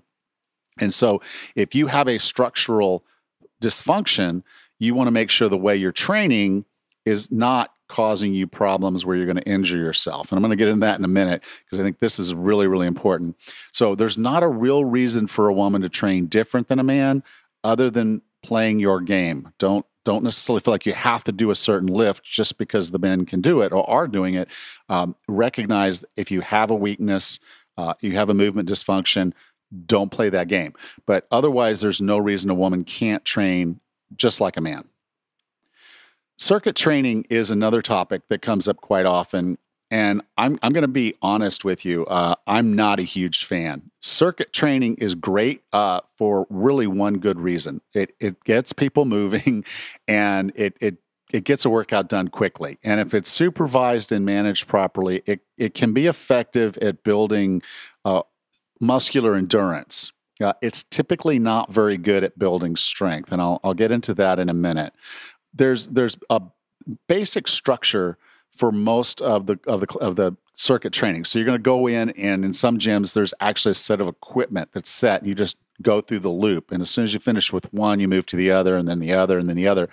[0.80, 1.22] And so,
[1.56, 3.04] if you have a structural
[3.62, 4.44] dysfunction,
[4.80, 6.66] you want to make sure the way you're training
[7.04, 10.32] is not causing you problems where you're going to injure yourself.
[10.32, 12.34] And I'm going to get into that in a minute because I think this is
[12.34, 13.36] really, really important.
[13.72, 17.24] So, there's not a real reason for a woman to train different than a man
[17.64, 19.52] other than playing your game.
[19.58, 23.00] Don't don't necessarily feel like you have to do a certain lift just because the
[23.00, 24.48] men can do it or are doing it.
[24.90, 27.40] Um, recognize if you have a weakness,
[27.78, 29.34] uh, you have a movement dysfunction,
[29.86, 30.74] don't play that game.
[31.06, 33.80] But otherwise, there's no reason a woman can't train
[34.16, 34.86] just like a man.
[36.38, 39.58] circuit training is another topic that comes up quite often.
[39.92, 42.06] And I'm, I'm going to be honest with you.
[42.06, 43.92] Uh, I'm not a huge fan.
[44.00, 47.82] Circuit training is great uh, for really one good reason.
[47.94, 49.66] It, it gets people moving
[50.08, 50.98] and it, it,
[51.34, 52.78] it gets a workout done quickly.
[52.84, 57.62] And if it's supervised and managed properly, it, it can be effective at building
[58.06, 58.22] uh,
[58.80, 60.14] muscular endurance.
[60.42, 64.40] Uh, it's typically not very good at building strength, and I'll, I'll get into that
[64.40, 64.92] in a minute.
[65.54, 66.42] There's there's a
[67.08, 68.18] basic structure
[68.52, 71.26] for most of the of the of the circuit training.
[71.26, 74.08] So you're going to go in, and in some gyms, there's actually a set of
[74.08, 75.22] equipment that's set.
[75.22, 76.72] And you just go through the loop.
[76.72, 79.00] And as soon as you finish with one, you move to the other, and then
[79.00, 79.90] the other, and then the other.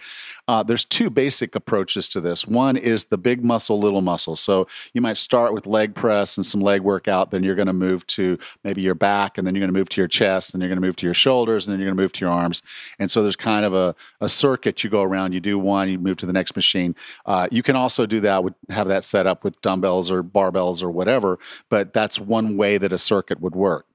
[0.47, 2.47] Uh, there's two basic approaches to this.
[2.47, 4.37] One is the big muscle, little muscle.
[4.37, 7.73] So you might start with leg press and some leg workout, then you're going to
[7.73, 10.63] move to maybe your back, and then you're going to move to your chest, and
[10.63, 12.33] you're going to move to your shoulders, and then you're going to move to your
[12.33, 12.63] arms.
[12.99, 15.33] And so there's kind of a, a circuit you go around.
[15.33, 16.95] You do one, you move to the next machine.
[17.27, 20.83] Uh, you can also do that with have that set up with dumbbells or barbells
[20.83, 23.87] or whatever, but that's one way that a circuit would work.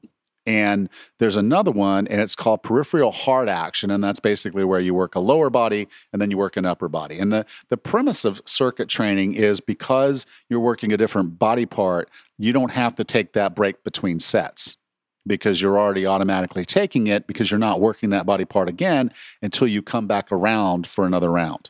[0.46, 0.90] And
[1.20, 3.90] there's another one, and it's called peripheral heart action.
[3.90, 6.90] And that's basically where you work a lower body and then you work an upper
[6.90, 7.18] body.
[7.20, 12.10] And the, the premise of circuit training is because you're working a different body part,
[12.38, 14.76] you don't have to take that break between sets
[15.26, 19.12] because you're already automatically taking it because you're not working that body part again
[19.42, 21.70] until you come back around for another round.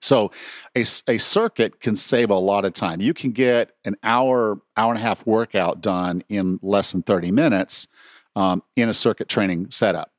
[0.00, 0.30] So
[0.74, 3.00] a, a circuit can save a lot of time.
[3.00, 7.30] You can get an hour, hour and a half workout done in less than 30
[7.30, 7.86] minutes
[8.34, 10.10] um, in a circuit training setup.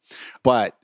[0.43, 0.77] But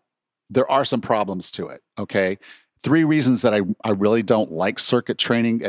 [0.49, 1.83] there are some problems to it.
[1.99, 2.37] Okay.
[2.81, 5.63] Three reasons that I, I really don't like circuit training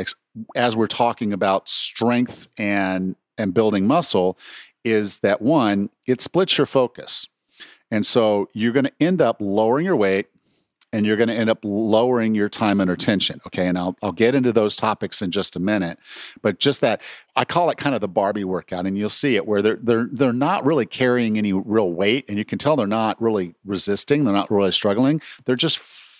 [0.55, 4.37] as we're talking about strength and, and building muscle
[4.83, 7.27] is that one, it splits your focus.
[7.91, 10.27] And so you're going to end up lowering your weight,
[10.91, 13.39] and you're going to end up lowering your time under tension.
[13.45, 13.67] Okay.
[13.67, 15.99] And I'll, I'll get into those topics in just a minute.
[16.41, 17.01] But just that,
[17.35, 20.09] I call it kind of the Barbie workout, and you'll see it where they're, they're,
[20.11, 22.25] they're not really carrying any real weight.
[22.27, 25.21] And you can tell they're not really resisting, they're not really struggling.
[25.45, 25.77] They're just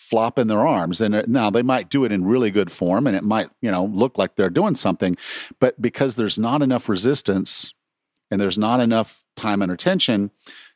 [0.10, 1.01] flopping their arms.
[1.01, 3.69] And uh, now they might do it in really good form and it might, you
[3.69, 5.15] know, look like they're doing something.
[5.60, 7.75] But because there's not enough resistance
[8.32, 10.32] and there's not enough time under tension,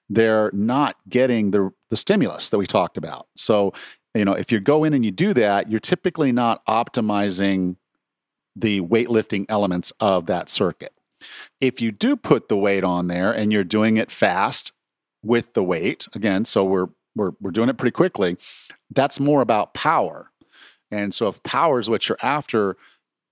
[0.09, 3.27] they're not getting the the stimulus that we talked about.
[3.37, 3.73] So,
[4.13, 7.75] you know, if you go in and you do that, you're typically not optimizing
[8.55, 10.93] the weightlifting elements of that circuit.
[11.61, 14.73] If you do put the weight on there and you're doing it fast
[15.23, 18.37] with the weight, again, so we're we're we're doing it pretty quickly,
[18.91, 20.31] that's more about power.
[20.91, 22.77] And so if power is what you're after,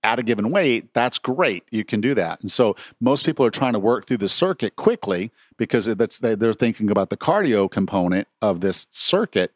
[0.04, 1.64] at a given weight, that's great.
[1.70, 2.40] You can do that.
[2.40, 6.52] And so most people are trying to work through the circuit quickly because that's they're
[6.52, 9.52] thinking about the cardio component of this circuit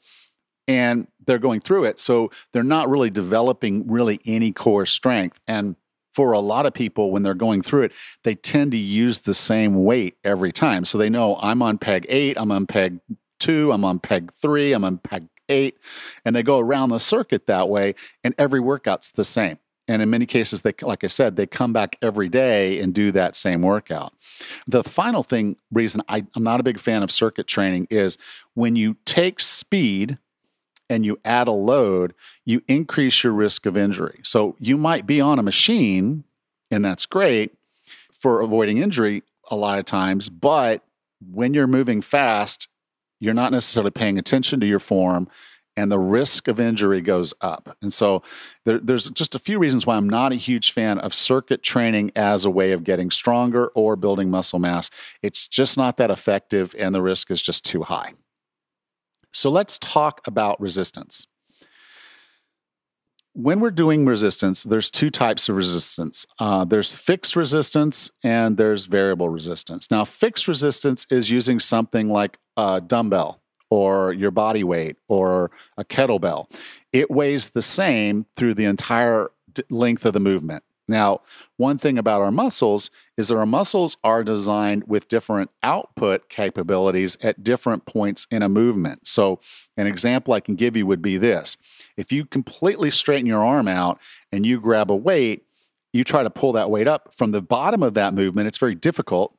[0.68, 1.98] and they're going through it.
[1.98, 5.40] So they're not really developing really any core strength.
[5.46, 5.76] And
[6.12, 7.92] for a lot of people, when they're going through it,
[8.24, 10.84] they tend to use the same weight every time.
[10.84, 13.00] So they know I'm on peg eight, I'm on peg
[13.38, 15.76] two, I'm on peg three, I'm on peg eight.
[16.24, 19.58] And they go around the circuit that way, and every workout's the same.
[19.88, 23.12] And in many cases, they, like I said, they come back every day and do
[23.12, 24.12] that same workout.
[24.66, 28.18] The final thing, reason I, I'm not a big fan of circuit training is
[28.54, 30.18] when you take speed
[30.90, 34.20] and you add a load, you increase your risk of injury.
[34.22, 36.24] So you might be on a machine,
[36.70, 37.54] and that's great
[38.12, 40.82] for avoiding injury a lot of times, but
[41.20, 42.68] when you're moving fast,
[43.20, 45.28] you're not necessarily paying attention to your form
[45.76, 47.76] and the risk of injury goes up.
[47.82, 48.22] And so
[48.64, 52.12] there, there's just a few reasons why I'm not a huge fan of circuit training
[52.16, 54.90] as a way of getting stronger or building muscle mass.
[55.22, 58.14] It's just not that effective, and the risk is just too high.
[59.32, 61.26] So let's talk about resistance.
[63.34, 66.24] When we're doing resistance, there's two types of resistance.
[66.38, 69.90] Uh, there's fixed resistance and there's variable resistance.
[69.90, 75.84] Now, fixed resistance is using something like a dumbbell or your body weight or a
[75.84, 76.50] kettlebell.
[76.92, 79.30] It weighs the same through the entire
[79.70, 80.62] length of the movement.
[80.88, 81.22] Now,
[81.56, 87.18] one thing about our muscles is that our muscles are designed with different output capabilities
[87.22, 89.08] at different points in a movement.
[89.08, 89.40] So,
[89.76, 91.56] an example I can give you would be this
[91.96, 93.98] if you completely straighten your arm out
[94.30, 95.44] and you grab a weight,
[95.92, 98.74] you try to pull that weight up from the bottom of that movement, it's very
[98.74, 99.36] difficult.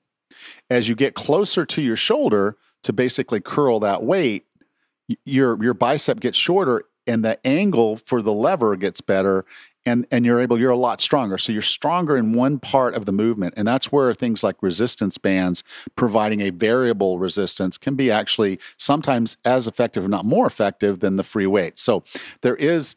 [0.69, 4.45] As you get closer to your shoulder, to basically curl that weight,
[5.25, 9.45] your your bicep gets shorter and the angle for the lever gets better
[9.85, 11.37] and and you're able you're a lot stronger.
[11.37, 13.53] So you're stronger in one part of the movement.
[13.57, 15.63] And that's where things like resistance bands
[15.95, 21.15] providing a variable resistance can be actually sometimes as effective if not more effective than
[21.15, 21.79] the free weight.
[21.79, 22.03] So
[22.41, 22.95] there is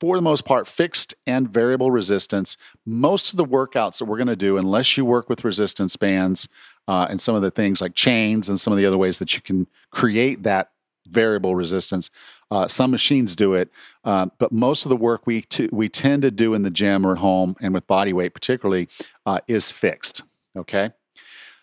[0.00, 2.56] for the most part, fixed and variable resistance.
[2.86, 6.48] Most of the workouts that we're going to do, unless you work with resistance bands
[6.90, 9.32] uh, and some of the things like chains and some of the other ways that
[9.36, 10.72] you can create that
[11.06, 12.10] variable resistance,
[12.50, 13.70] uh, some machines do it,
[14.02, 17.06] uh, but most of the work we t- we tend to do in the gym
[17.06, 18.88] or at home, and with body weight particularly,
[19.24, 20.24] uh, is fixed.
[20.56, 20.90] Okay,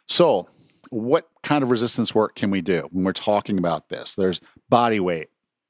[0.08, 0.48] so
[0.92, 4.16] what kind of resistance work can we do when we're talking about this?
[4.16, 5.28] There's body weight,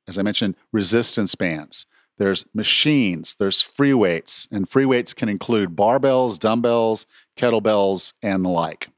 [0.07, 1.87] as I mentioned, resistance bands.
[2.19, 8.49] There's machines, there's free weights, and free weights can include barbells, dumbbells, kettlebells, and the
[8.49, 8.89] like.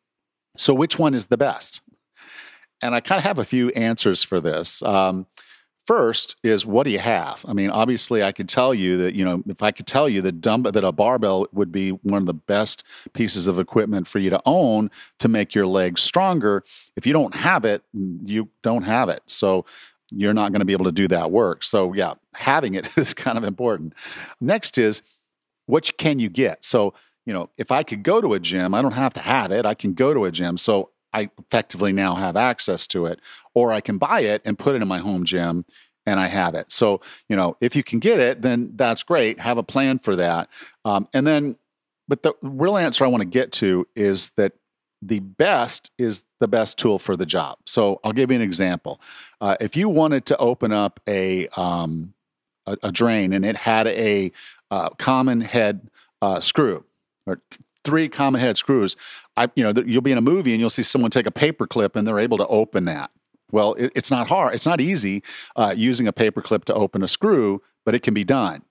[0.60, 1.82] So, which one is the best?
[2.82, 4.82] And I kind of have a few answers for this.
[4.84, 5.26] Um,
[5.86, 7.44] first is what do you have?
[7.48, 10.22] I mean, obviously, I could tell you that you know if I could tell you
[10.22, 14.20] that dumb that a barbell would be one of the best pieces of equipment for
[14.20, 16.64] you to own to make your legs stronger.
[16.96, 19.24] If you don't have it, you don't have it.
[19.26, 19.66] So
[20.12, 21.64] you're not going to be able to do that work.
[21.64, 23.94] So, yeah, having it is kind of important.
[24.42, 25.02] Next is
[25.66, 26.66] what can you get?
[26.66, 26.94] So,
[27.30, 29.64] you know, if I could go to a gym, I don't have to have it.
[29.64, 30.58] I can go to a gym.
[30.58, 33.20] So, I effectively now have access to it,
[33.54, 35.64] or I can buy it and put it in my home gym
[36.08, 36.72] and I have it.
[36.72, 39.40] So, you know, if you can get it, then that's great.
[39.40, 40.50] Have a plan for that.
[40.86, 41.56] Um, and then,
[42.08, 44.54] but the real answer I want to get to is that
[45.02, 47.58] the best is the best tool for the job.
[47.66, 49.00] So I'll give you an example.
[49.40, 52.14] Uh, if you wanted to open up a, um,
[52.66, 54.32] a, a drain and it had a
[54.72, 55.90] uh, common head
[56.22, 56.84] uh, screw
[57.26, 57.42] or
[57.84, 58.96] three common head screws,
[59.38, 61.68] I, you know, you'll be in a movie and you'll see someone take a paper
[61.68, 63.12] clip and they're able to open that.
[63.52, 64.54] Well, it, it's not hard.
[64.54, 65.24] It's not easy
[65.56, 68.64] uh, using a paper clip to open a screw, but it can be done.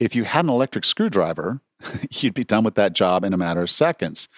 [0.00, 1.60] If you had an electric screwdriver,
[2.10, 4.28] you'd be done with that job in a matter of seconds.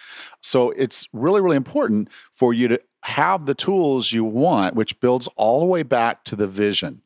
[0.41, 5.27] So it's really, really important for you to have the tools you want, which builds
[5.35, 7.01] all the way back to the vision.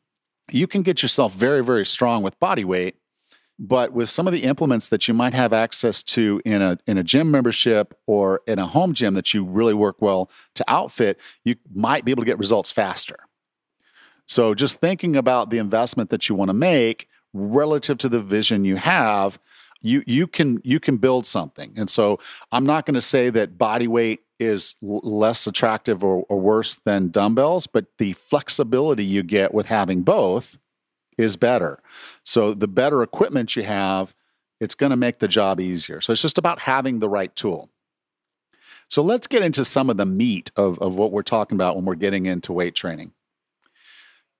[0.50, 2.96] You can get yourself very, very strong with body weight,
[3.58, 6.98] but with some of the implements that you might have access to in a in
[6.98, 11.18] a gym membership or in a home gym that you really work well to outfit,
[11.44, 13.16] you might be able to get results faster.
[14.26, 18.64] So just thinking about the investment that you want to make relative to the vision
[18.64, 19.38] you have
[19.82, 22.18] you you can you can build something and so
[22.50, 26.76] i'm not going to say that body weight is l- less attractive or, or worse
[26.86, 30.58] than dumbbells but the flexibility you get with having both
[31.18, 31.82] is better.
[32.24, 34.14] So the better equipment you have
[34.60, 36.00] it's going to make the job easier.
[36.00, 37.70] So it's just about having the right tool.
[38.88, 41.84] So let's get into some of the meat of, of what we're talking about when
[41.84, 43.12] we're getting into weight training.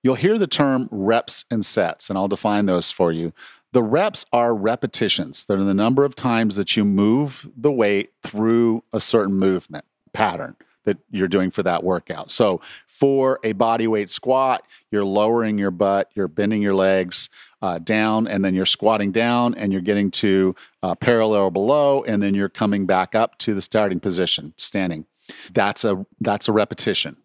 [0.03, 3.33] You'll hear the term reps and sets and i'll define those for you.
[3.73, 5.45] The reps are repetitions.
[5.45, 10.55] They're the number of times that you move the weight through a certain movement pattern
[10.87, 12.31] that you're doing for that workout.
[12.31, 17.29] So, for a body weight squat, you're lowering your butt, you're bending your legs
[17.61, 22.23] uh, down, and then you're squatting down and you're getting to uh, parallel below, and
[22.23, 25.05] then you're coming back up to the starting position, standing.
[25.53, 27.17] That's a that's a repetition.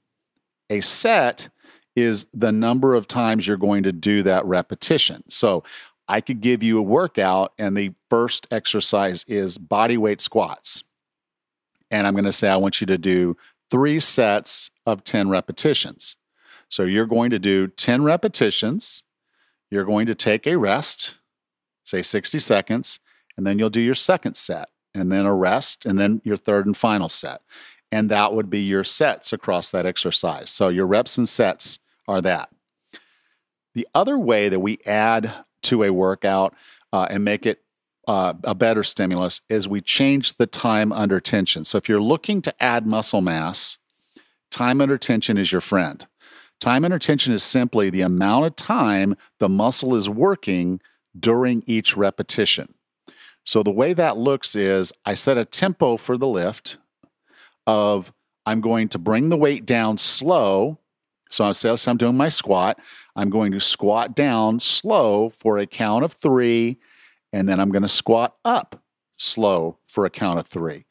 [0.68, 1.48] A set
[1.94, 5.22] is the number of times you're going to do that repetition.
[5.28, 5.62] So
[6.08, 10.82] I could give you a workout, and the first exercise is body weight squats.
[11.92, 13.36] And I'm going to say, I want you to do
[13.72, 16.16] three sets of 10 repetitions.
[16.68, 19.02] So you're going to do 10 repetitions.
[19.70, 21.14] You're going to take a rest,
[21.82, 23.00] say 60 seconds,
[23.34, 26.66] and then you'll do your second set, and then a rest, and then your third
[26.66, 27.40] and final set.
[27.90, 30.50] And that would be your sets across that exercise.
[30.50, 32.50] So your reps and sets are that.
[33.74, 35.32] The other way that we add
[35.62, 36.54] to a workout
[36.92, 37.61] uh, and make it
[38.06, 41.64] uh, a better stimulus is we change the time under tension.
[41.64, 43.78] So if you're looking to add muscle mass,
[44.50, 46.06] time under tension is your friend.
[46.60, 50.80] Time under tension is simply the amount of time the muscle is working
[51.18, 52.74] during each repetition.
[53.44, 56.76] So the way that looks is I set a tempo for the lift
[57.66, 58.12] of
[58.46, 60.78] I'm going to bring the weight down slow.
[61.30, 62.78] So I say I'm doing my squat.
[63.16, 66.78] I'm going to squat down slow for a count of three,
[67.32, 68.82] and then I'm going to squat up
[69.16, 70.84] slow for a count of three.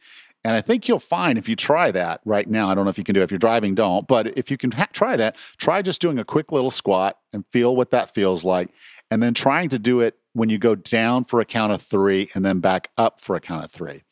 [0.44, 2.98] And I think you'll find if you try that right now, I don't know if
[2.98, 3.26] you can do it.
[3.26, 4.08] If you're driving, don't.
[4.08, 7.46] But if you can ha- try that, try just doing a quick little squat and
[7.52, 8.70] feel what that feels like.
[9.12, 12.30] And then trying to do it when you go down for a count of three
[12.34, 14.04] and then back up for a count of three.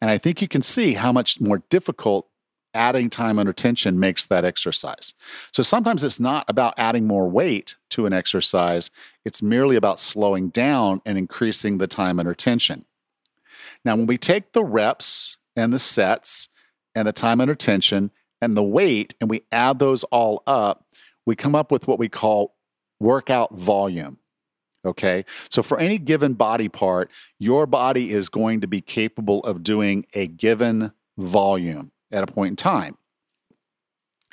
[0.00, 2.28] And I think you can see how much more difficult
[2.74, 5.14] adding time under tension makes that exercise.
[5.52, 8.90] So sometimes it's not about adding more weight to an exercise,
[9.24, 12.84] it's merely about slowing down and increasing the time under tension.
[13.84, 16.48] Now, when we take the reps and the sets
[16.94, 18.10] and the time under tension
[18.40, 20.86] and the weight and we add those all up,
[21.26, 22.54] we come up with what we call
[23.00, 24.18] workout volume.
[24.84, 25.24] Okay.
[25.48, 30.06] So for any given body part, your body is going to be capable of doing
[30.14, 32.96] a given volume at a point in time.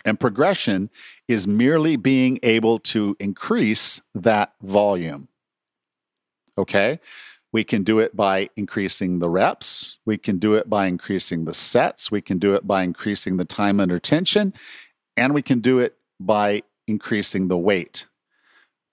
[0.05, 0.89] And progression
[1.27, 5.27] is merely being able to increase that volume.
[6.57, 6.99] Okay.
[7.53, 9.97] We can do it by increasing the reps.
[10.05, 12.09] We can do it by increasing the sets.
[12.09, 14.53] We can do it by increasing the time under tension.
[15.17, 18.07] And we can do it by increasing the weight.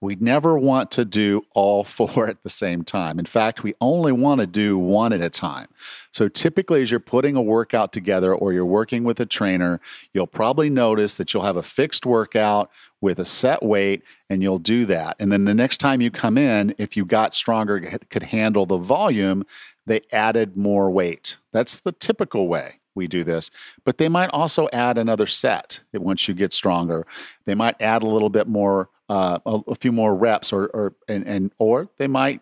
[0.01, 3.19] We never want to do all four at the same time.
[3.19, 5.69] In fact, we only want to do one at a time.
[6.13, 9.81] So typically, as you're putting a workout together or you're working with a trainer,
[10.13, 12.71] you'll probably notice that you'll have a fixed workout
[13.01, 15.17] with a set weight and you'll do that.
[15.19, 17.81] And then the next time you come in, if you got stronger,
[18.11, 19.45] could handle the volume,
[19.87, 21.37] they added more weight.
[21.53, 23.51] That's the typical way we do this,
[23.85, 27.07] but they might also add another set once you get stronger.
[27.47, 30.95] They might add a little bit more, uh, a, a, few more reps, or or
[31.09, 32.41] and, and or they might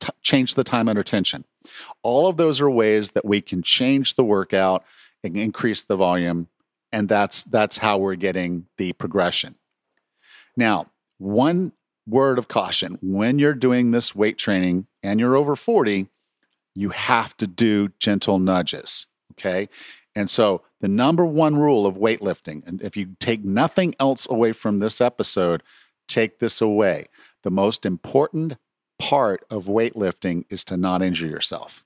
[0.00, 1.44] t- change the time under tension.
[2.02, 4.84] All of those are ways that we can change the workout
[5.22, 6.48] and increase the volume,
[6.92, 9.54] and that's that's how we're getting the progression.
[10.56, 11.72] Now, one
[12.06, 16.06] word of caution when you're doing this weight training and you're over 40,
[16.74, 19.06] you have to do gentle nudges.
[19.32, 19.68] Okay.
[20.14, 24.52] And so the number one rule of weightlifting, and if you take nothing else away
[24.52, 25.62] from this episode,
[26.08, 27.08] take this away.
[27.42, 28.56] The most important
[28.98, 31.84] part of weightlifting is to not injure yourself.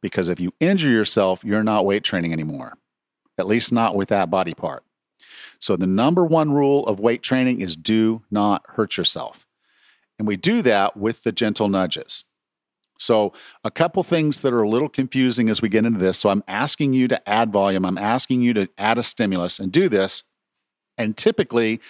[0.00, 2.76] Because if you injure yourself, you're not weight training anymore,
[3.38, 4.84] at least not with that body part.
[5.58, 9.46] So the number one rule of weight training is do not hurt yourself.
[10.18, 12.24] And we do that with the gentle nudges.
[12.98, 13.32] So,
[13.64, 16.18] a couple things that are a little confusing as we get into this.
[16.18, 19.72] So, I'm asking you to add volume, I'm asking you to add a stimulus and
[19.72, 20.22] do this.
[20.96, 21.80] And typically,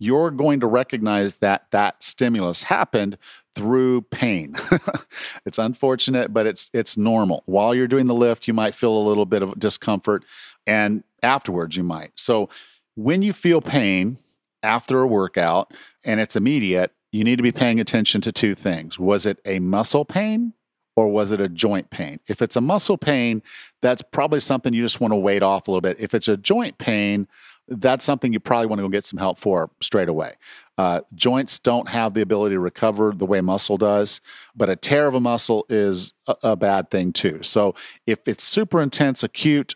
[0.00, 3.16] you're going to recognize that that stimulus happened
[3.54, 4.56] through pain.
[5.46, 7.42] it's unfortunate, but it's it's normal.
[7.46, 10.24] While you're doing the lift, you might feel a little bit of discomfort
[10.66, 12.12] and afterwards you might.
[12.16, 12.48] So,
[12.96, 14.18] when you feel pain
[14.62, 15.72] after a workout
[16.04, 18.98] and it's immediate, you need to be paying attention to two things.
[18.98, 20.54] Was it a muscle pain
[20.96, 22.20] or was it a joint pain?
[22.26, 23.42] If it's a muscle pain,
[23.82, 25.98] that's probably something you just want to wait off a little bit.
[26.00, 27.26] If it's a joint pain,
[27.70, 30.34] that's something you probably want to go get some help for straight away.
[30.76, 34.20] Uh, joints don't have the ability to recover the way muscle does,
[34.56, 37.38] but a tear of a muscle is a, a bad thing too.
[37.42, 37.74] So
[38.06, 39.74] if it's super intense, acute,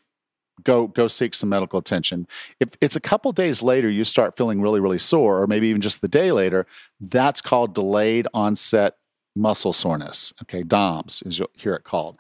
[0.63, 2.27] go go seek some medical attention.
[2.61, 5.83] If it's a couple days later you start feeling really really sore or maybe even
[5.83, 6.67] just the day later,
[7.01, 8.97] that's called delayed onset
[9.37, 10.33] muscle soreness.
[10.43, 12.17] Okay, DOMS is you'll hear it called.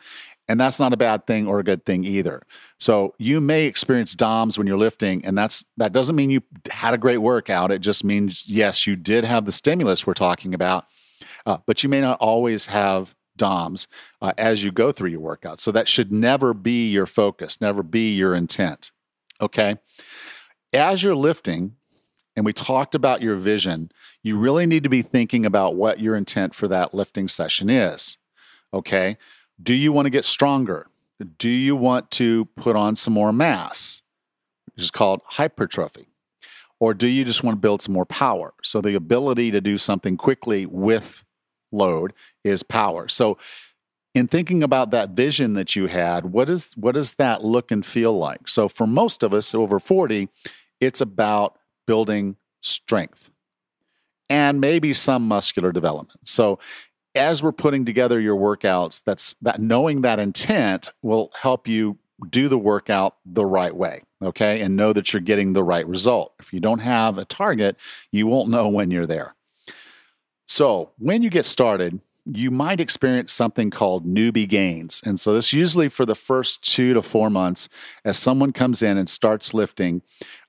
[0.49, 2.42] And that's not a bad thing or a good thing either.
[2.78, 6.92] So you may experience DOMS when you're lifting, and that's that doesn't mean you had
[6.92, 7.70] a great workout.
[7.70, 10.86] It just means yes, you did have the stimulus we're talking about,
[11.47, 13.88] uh, but you may not always have DOMs
[14.20, 15.61] uh, as you go through your workout.
[15.61, 18.90] So that should never be your focus, never be your intent.
[19.40, 19.76] Okay.
[20.72, 21.76] As you're lifting,
[22.36, 23.90] and we talked about your vision,
[24.22, 28.18] you really need to be thinking about what your intent for that lifting session is.
[28.72, 29.16] Okay.
[29.62, 30.86] Do you want to get stronger?
[31.38, 34.02] Do you want to put on some more mass,
[34.66, 36.09] which is called hypertrophy?
[36.80, 38.52] Or do you just want to build some more power?
[38.62, 41.24] So the ability to do something quickly with
[41.72, 43.09] load is power.
[43.09, 43.38] So
[44.14, 47.84] in thinking about that vision that you had, what is what does that look and
[47.84, 48.48] feel like?
[48.48, 50.28] So for most of us over 40,
[50.80, 53.30] it's about building strength
[54.28, 56.20] and maybe some muscular development.
[56.24, 56.59] So
[57.15, 61.99] as we're putting together your workouts, that's that knowing that intent will help you
[62.31, 64.61] do the workout the right way, okay?
[64.61, 66.35] And know that you're getting the right result.
[66.39, 67.77] If you don't have a target,
[68.11, 69.35] you won't know when you're there.
[70.47, 75.01] So, when you get started, you might experience something called newbie gains.
[75.05, 77.69] And so, this usually for the first two to four months,
[78.05, 80.03] as someone comes in and starts lifting,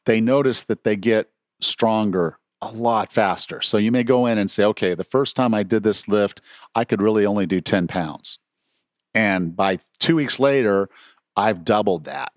[0.06, 1.30] they notice that they get
[1.62, 3.62] stronger a lot faster.
[3.62, 6.42] So, you may go in and say, okay, the first time I did this lift,
[6.74, 8.40] I could really only do 10 pounds.
[9.14, 10.90] And by two weeks later,
[11.36, 12.34] I've doubled that.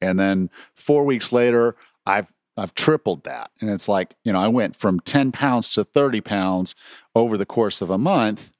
[0.00, 1.76] And then four weeks later,
[2.06, 3.50] I've I've tripled that.
[3.60, 6.74] And it's like, you know, I went from 10 pounds to 30 pounds
[7.14, 8.52] over the course of a month.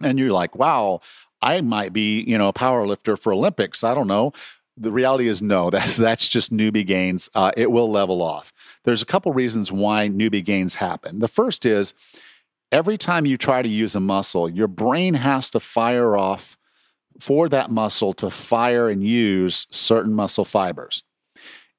[0.00, 1.00] And you're like, wow,
[1.40, 3.82] I might be, you know, a power lifter for Olympics.
[3.82, 4.32] I don't know.
[4.76, 7.28] The reality is no, that's that's just newbie gains.
[7.34, 8.52] Uh, it will level off.
[8.84, 11.20] There's a couple reasons why newbie gains happen.
[11.20, 11.94] The first is
[12.70, 16.56] every time you try to use a muscle, your brain has to fire off
[17.20, 21.04] for that muscle to fire and use certain muscle fibers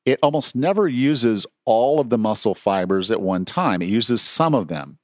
[0.06, 3.82] it almost never uses all of the muscle fibers at one time.
[3.82, 5.00] It uses some of them.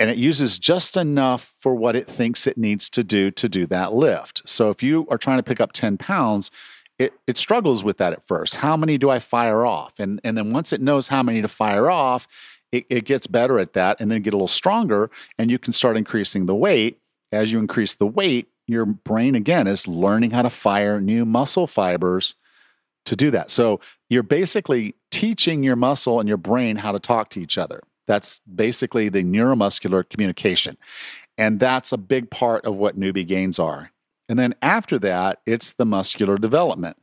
[0.00, 3.66] and it uses just enough for what it thinks it needs to do to do
[3.66, 4.42] that lift.
[4.48, 6.52] So if you are trying to pick up 10 pounds,
[6.98, 8.56] it, it struggles with that at first.
[8.56, 9.98] How many do I fire off?
[9.98, 12.26] And, and then once it knows how many to fire off,
[12.72, 15.72] it, it gets better at that and then get a little stronger, and you can
[15.72, 17.00] start increasing the weight.
[17.32, 21.66] As you increase the weight, your brain again is learning how to fire new muscle
[21.66, 22.34] fibers
[23.06, 23.50] to do that.
[23.50, 23.80] So
[24.10, 27.80] you're basically teaching your muscle and your brain how to talk to each other.
[28.06, 30.76] That's basically the neuromuscular communication.
[31.38, 33.92] And that's a big part of what newbie gains are.
[34.28, 36.98] And then after that, it's the muscular development.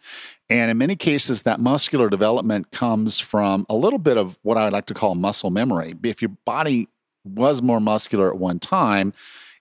[0.49, 4.69] And in many cases, that muscular development comes from a little bit of what I
[4.69, 5.95] like to call muscle memory.
[6.03, 6.87] If your body
[7.23, 9.13] was more muscular at one time,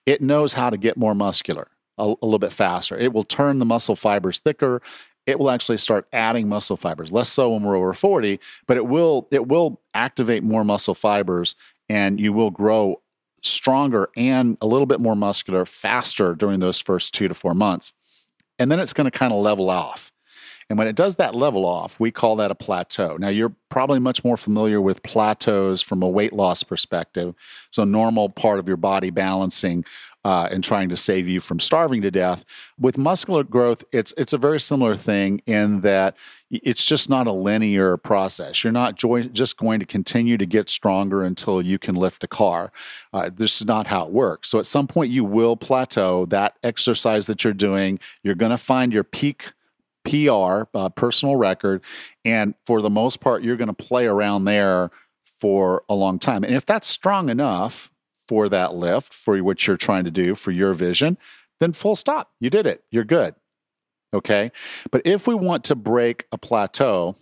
[0.05, 2.97] it knows how to get more muscular a, a little bit faster.
[2.97, 4.81] It will turn the muscle fibers thicker.
[5.25, 7.11] It will actually start adding muscle fibers.
[7.11, 11.55] Less so when we're over 40, but it will it will activate more muscle fibers
[11.89, 13.01] and you will grow
[13.45, 17.93] stronger and a little bit more muscular faster during those first two to four months.
[18.57, 20.11] And then it's going to kind of level off.
[20.69, 23.17] And when it does that level off, we call that a plateau.
[23.17, 27.35] Now, you're probably much more familiar with plateaus from a weight loss perspective.
[27.71, 29.85] So, normal part of your body balancing
[30.25, 32.43] uh, and trying to save you from starving to death.
[32.79, 36.15] With muscular growth, it's it's a very similar thing in that
[36.49, 38.63] it's just not a linear process.
[38.63, 42.27] You're not joy, just going to continue to get stronger until you can lift a
[42.27, 42.71] car.
[43.13, 44.49] Uh, this is not how it works.
[44.49, 47.99] So at some point, you will plateau that exercise that you're doing.
[48.23, 49.51] You're going to find your peak.
[50.05, 51.83] PR, uh, personal record,
[52.23, 54.91] and for the most part, you're going to play around there
[55.39, 56.43] for a long time.
[56.43, 57.91] And if that's strong enough,
[58.27, 61.17] for that lift, for what you're trying to do, for your vision,
[61.59, 62.31] then full stop.
[62.39, 62.83] You did it.
[62.89, 63.35] You're good.
[64.13, 64.51] Okay.
[64.91, 67.15] But if we want to break a plateau,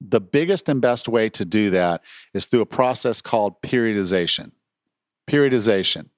[0.00, 2.02] the biggest and best way to do that
[2.34, 4.52] is through a process called periodization.
[5.28, 6.10] Periodization.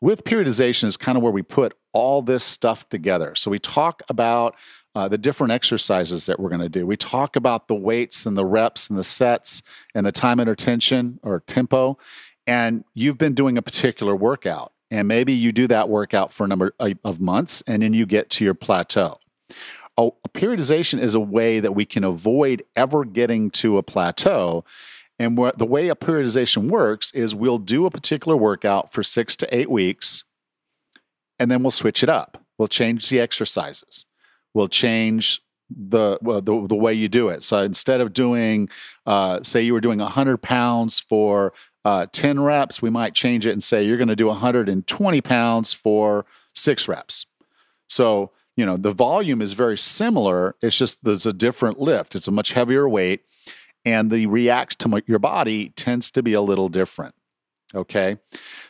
[0.00, 3.34] With periodization is kind of where we put all this stuff together.
[3.34, 4.54] So we talk about
[4.96, 6.86] uh, the different exercises that we're going to do.
[6.86, 9.62] We talk about the weights and the reps and the sets
[9.94, 11.98] and the time under tension or tempo
[12.46, 16.48] and you've been doing a particular workout and maybe you do that workout for a
[16.48, 19.18] number of months and then you get to your plateau.
[19.98, 24.64] A, periodization is a way that we can avoid ever getting to a plateau
[25.18, 29.54] and the way a periodization works is we'll do a particular workout for six to
[29.54, 30.24] eight weeks
[31.38, 32.42] and then we'll switch it up.
[32.56, 34.06] We'll change the exercises
[34.56, 37.42] we'll change the, well, the the way you do it.
[37.42, 38.70] So instead of doing,
[39.04, 41.52] uh, say you were doing 100 pounds for
[41.84, 45.72] uh, 10 reps, we might change it and say you're going to do 120 pounds
[45.74, 47.26] for six reps.
[47.88, 50.56] So, you know, the volume is very similar.
[50.62, 53.24] It's just there's a different lift, it's a much heavier weight,
[53.84, 57.14] and the react to your body tends to be a little different.
[57.74, 58.16] Okay.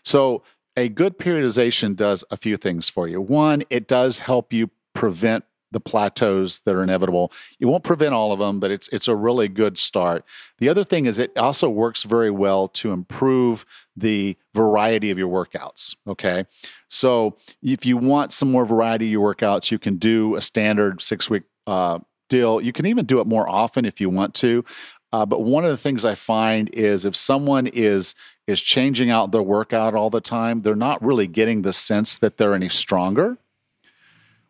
[0.02, 0.42] So,
[0.78, 3.18] a good periodization does a few things for you.
[3.20, 7.32] One, it does help you prevent the plateaus that are inevitable.
[7.58, 10.24] You won't prevent all of them, but it's it's a really good start.
[10.58, 15.28] The other thing is it also works very well to improve the variety of your
[15.28, 15.96] workouts.
[16.06, 16.44] Okay,
[16.88, 21.02] so if you want some more variety of your workouts, you can do a standard
[21.02, 21.98] six week uh,
[22.28, 22.60] deal.
[22.60, 24.64] You can even do it more often if you want to.
[25.12, 28.14] Uh, but one of the things I find is if someone is
[28.46, 32.36] is changing out their workout all the time, they're not really getting the sense that
[32.36, 33.38] they're any stronger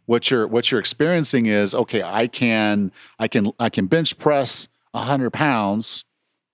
[0.07, 4.69] what you're what you're experiencing is okay i can i can i can bench press
[4.93, 6.05] 100 pounds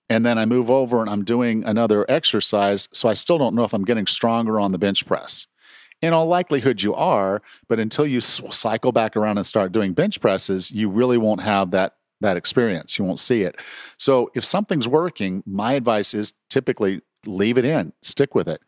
[0.09, 2.89] and then i move over and i'm doing another exercise.
[2.91, 5.47] So i still don't know if i'm getting stronger on the bench press.
[6.01, 10.19] In all likelihood you are but until you cycle back around and start doing bench
[10.19, 12.97] presses you really won't have that that experience.
[12.97, 13.57] You won't see it.
[13.97, 18.61] So if something's working my advice is typically leave it in stick with it.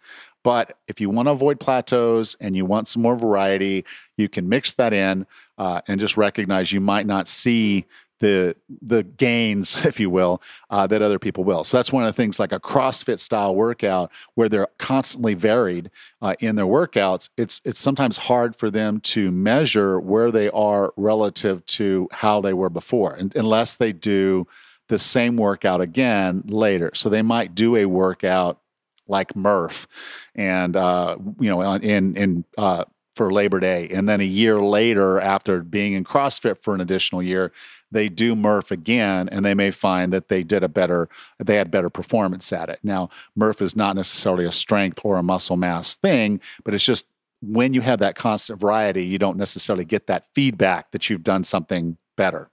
[0.46, 3.84] But if you want to avoid plateaus and you want some more variety,
[4.18, 5.26] you can mix that in
[5.58, 7.86] uh, and just recognize you might not see
[8.20, 11.64] the the gains, if you will, uh, that other people will.
[11.64, 15.92] So that's one of the things, like a CrossFit style workout, where they're constantly varied
[16.22, 17.30] uh, in their workouts.
[17.38, 22.54] It's it's sometimes hard for them to measure where they are relative to how they
[22.54, 24.48] were before, and, unless they do
[24.88, 26.92] the same workout again later.
[26.94, 28.60] So they might do a workout
[29.08, 29.88] like Murph,
[30.36, 32.86] and uh, you know, in in uh,
[33.16, 37.24] for Labor Day, and then a year later, after being in CrossFit for an additional
[37.24, 37.52] year,
[37.92, 41.08] they do Murph again, and they may find that they did a better,
[41.44, 42.80] they had better performance at it.
[42.84, 47.06] Now, Murph is not necessarily a strength or a muscle mass thing, but it's just
[47.42, 51.44] when you have that constant variety, you don't necessarily get that feedback that you've done
[51.44, 52.50] something better.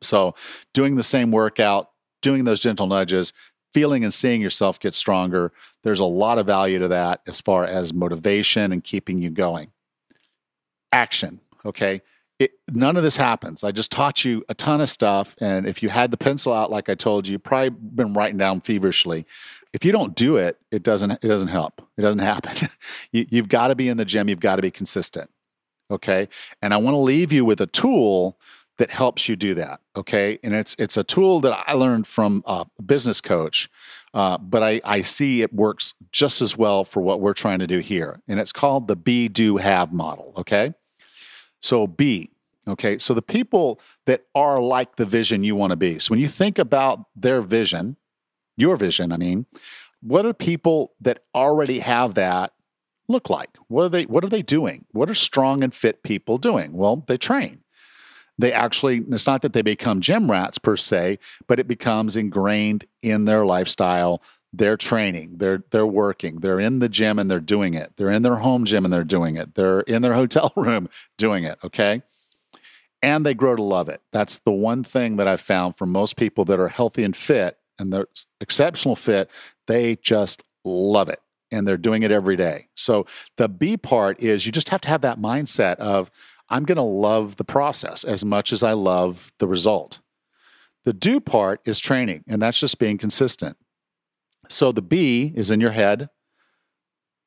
[0.00, 0.34] So,
[0.72, 1.90] doing the same workout,
[2.22, 3.32] doing those gentle nudges,
[3.72, 5.52] feeling and seeing yourself get stronger,
[5.82, 9.70] there's a lot of value to that as far as motivation and keeping you going.
[10.92, 12.02] Action, okay?
[12.38, 13.62] It, none of this happens.
[13.62, 15.36] I just taught you a ton of stuff.
[15.40, 18.38] And if you had the pencil out, like I told you, you probably been writing
[18.38, 19.26] down feverishly.
[19.72, 21.82] If you don't do it, it doesn't, it doesn't help.
[21.96, 22.68] It doesn't happen.
[23.12, 24.28] you, you've got to be in the gym.
[24.28, 25.30] You've got to be consistent.
[25.90, 26.28] Okay.
[26.62, 28.38] And I want to leave you with a tool
[28.80, 29.78] that helps you do that.
[29.94, 33.68] Okay, and it's it's a tool that I learned from a business coach,
[34.14, 37.66] uh, but I I see it works just as well for what we're trying to
[37.66, 40.32] do here, and it's called the be do have model.
[40.38, 40.72] Okay,
[41.60, 42.30] so be
[42.66, 42.96] okay.
[42.96, 45.98] So the people that are like the vision you want to be.
[45.98, 47.98] So when you think about their vision,
[48.56, 49.44] your vision, I mean,
[50.00, 52.54] what are people that already have that
[53.08, 53.50] look like?
[53.68, 54.86] What are they what are they doing?
[54.92, 56.72] What are strong and fit people doing?
[56.72, 57.60] Well, they train
[58.40, 62.84] they actually it's not that they become gym rats per se but it becomes ingrained
[63.02, 64.22] in their lifestyle
[64.52, 66.40] they're training they're they're working.
[66.40, 67.92] They're in the gym and they're doing it.
[67.96, 69.54] They're in their home gym and they're doing it.
[69.54, 70.88] They're in their hotel room
[71.18, 72.02] doing it okay?
[73.02, 74.02] And they grow to love it.
[74.12, 77.58] That's the one thing that i've found for most people that are healthy and fit
[77.78, 78.08] and they're
[78.40, 79.30] exceptional fit
[79.66, 81.20] they just love it
[81.52, 82.68] and they're doing it every day.
[82.74, 86.10] So the b part is you just have to have that mindset of
[86.50, 90.00] I'm going to love the process as much as I love the result.
[90.84, 93.56] The do part is training, and that's just being consistent.
[94.48, 96.10] So the B is in your head.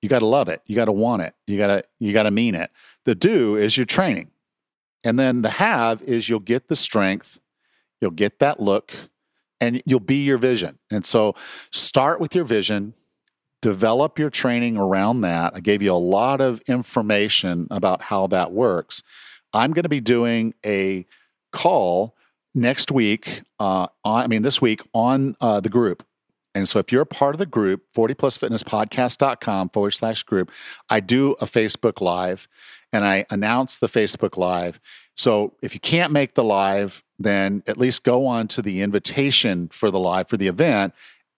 [0.01, 0.61] You got to love it.
[0.65, 1.33] You got to want it.
[1.47, 2.71] You got to you got to mean it.
[3.05, 4.31] The do is your training.
[5.03, 7.39] And then the have is you'll get the strength,
[8.01, 8.93] you'll get that look,
[9.59, 10.79] and you'll be your vision.
[10.91, 11.35] And so
[11.71, 12.93] start with your vision,
[13.63, 15.53] develop your training around that.
[15.55, 19.03] I gave you a lot of information about how that works.
[19.53, 21.05] I'm going to be doing a
[21.53, 22.13] call
[22.53, 26.05] next week, uh, on, I mean, this week on uh, the group.
[26.53, 30.51] And so if you're a part of the group, 40plusfitnesspodcast.com forward slash group,
[30.89, 32.49] I do a Facebook Live
[32.91, 34.81] and I announce the Facebook Live.
[35.15, 39.69] So if you can't make the live, then at least go on to the invitation
[39.69, 40.93] for the live for the event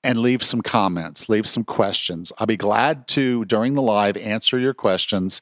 [0.06, 2.32] and leave some comments, leave some questions.
[2.38, 5.42] I'll be glad to, during the live, answer your questions.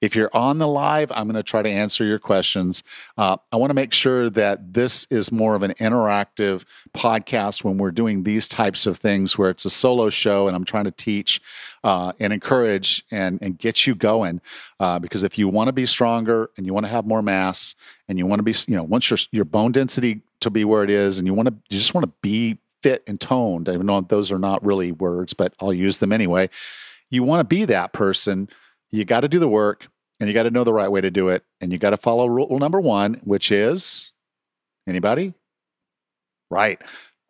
[0.00, 2.82] If you're on the live, I'm going to try to answer your questions.
[3.16, 7.78] Uh, I want to make sure that this is more of an interactive podcast when
[7.78, 10.90] we're doing these types of things where it's a solo show and I'm trying to
[10.90, 11.40] teach
[11.82, 14.40] uh, and encourage and, and get you going.
[14.78, 17.74] Uh, because if you want to be stronger and you want to have more mass
[18.08, 20.84] and you want to be, you know, once your, your bone density to be where
[20.84, 23.86] it is and you want to, you just want to be fit and toned, even
[23.86, 26.50] though those are not really words, but I'll use them anyway.
[27.10, 28.50] You want to be that person.
[28.92, 29.88] You got to do the work
[30.20, 31.44] and you got to know the right way to do it.
[31.62, 34.12] And you got to follow rule number one, which is
[34.86, 35.32] anybody?
[36.50, 36.78] Right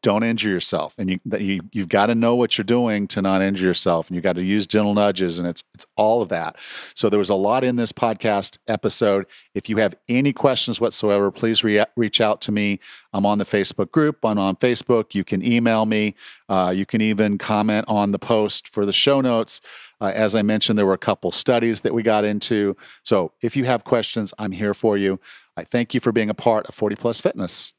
[0.04, 0.94] don't injure yourself.
[0.98, 4.14] And you, you you've got to know what you're doing to not injure yourself and
[4.14, 6.56] you've got to use gentle nudges and it's it's all of that.
[6.94, 9.24] So there was a lot in this podcast episode.
[9.54, 12.80] If you have any questions whatsoever please re- reach out to me.
[13.14, 15.14] I'm on the facebook group i'm on facebook.
[15.14, 16.14] You can email me.
[16.50, 19.62] Uh, you can even comment on the post for the show notes.
[20.02, 22.76] Uh, as i mentioned there were a couple studies that we got into.
[23.04, 25.18] So if you have questions i'm here for you.
[25.56, 27.72] I thank you for being a part of 40 plus fitness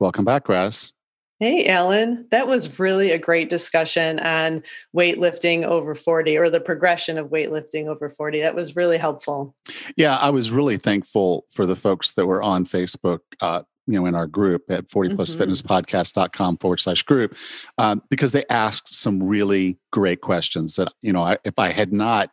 [0.00, 0.92] Welcome back, Raz.
[1.40, 2.26] Hey, Allan.
[2.30, 4.62] That was really a great discussion on
[4.96, 8.40] weightlifting over 40 or the progression of weightlifting over 40.
[8.40, 9.54] That was really helpful.
[9.96, 13.20] Yeah, I was really thankful for the folks that were on Facebook.
[13.40, 17.34] Uh, you know, in our group at 40 plusfitnesspodcast.com forward slash group,
[17.76, 21.92] um, because they asked some really great questions that, you know, I, if I had
[21.92, 22.30] not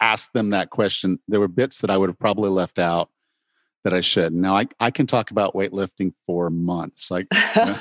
[0.00, 3.08] asked them that question, there were bits that I would have probably left out
[3.88, 4.34] that I should.
[4.34, 7.10] Now I, I can talk about weightlifting for months.
[7.10, 7.78] Like you know,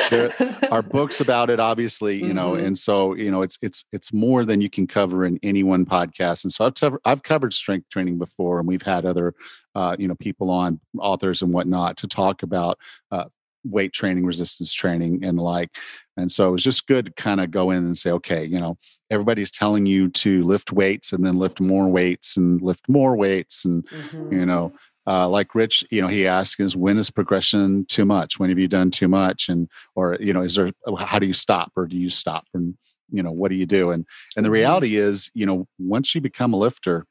[0.10, 0.32] there
[0.70, 2.34] are books about it, obviously, you mm-hmm.
[2.36, 5.64] know, and so you know it's it's it's more than you can cover in any
[5.64, 6.44] one podcast.
[6.44, 9.34] And so I've covered I've covered strength training before, and we've had other
[9.74, 12.78] uh, you know people on authors and whatnot to talk about
[13.10, 13.24] uh,
[13.64, 15.70] weight training, resistance training, and like.
[16.16, 18.60] And so it was just good to kind of go in and say, okay, you
[18.60, 18.76] know,
[19.10, 23.64] everybody's telling you to lift weights and then lift more weights and lift more weights
[23.64, 24.32] and mm-hmm.
[24.32, 24.72] you know
[25.06, 28.38] uh, like Rich, you know, he asks is when is progression too much?
[28.38, 29.48] When have you done too much?
[29.48, 32.44] And or you know, is there how do you stop or do you stop?
[32.54, 32.76] And
[33.10, 33.90] you know, what do you do?
[33.90, 34.54] And and the mm-hmm.
[34.54, 37.06] reality is, you know, once you become a lifter,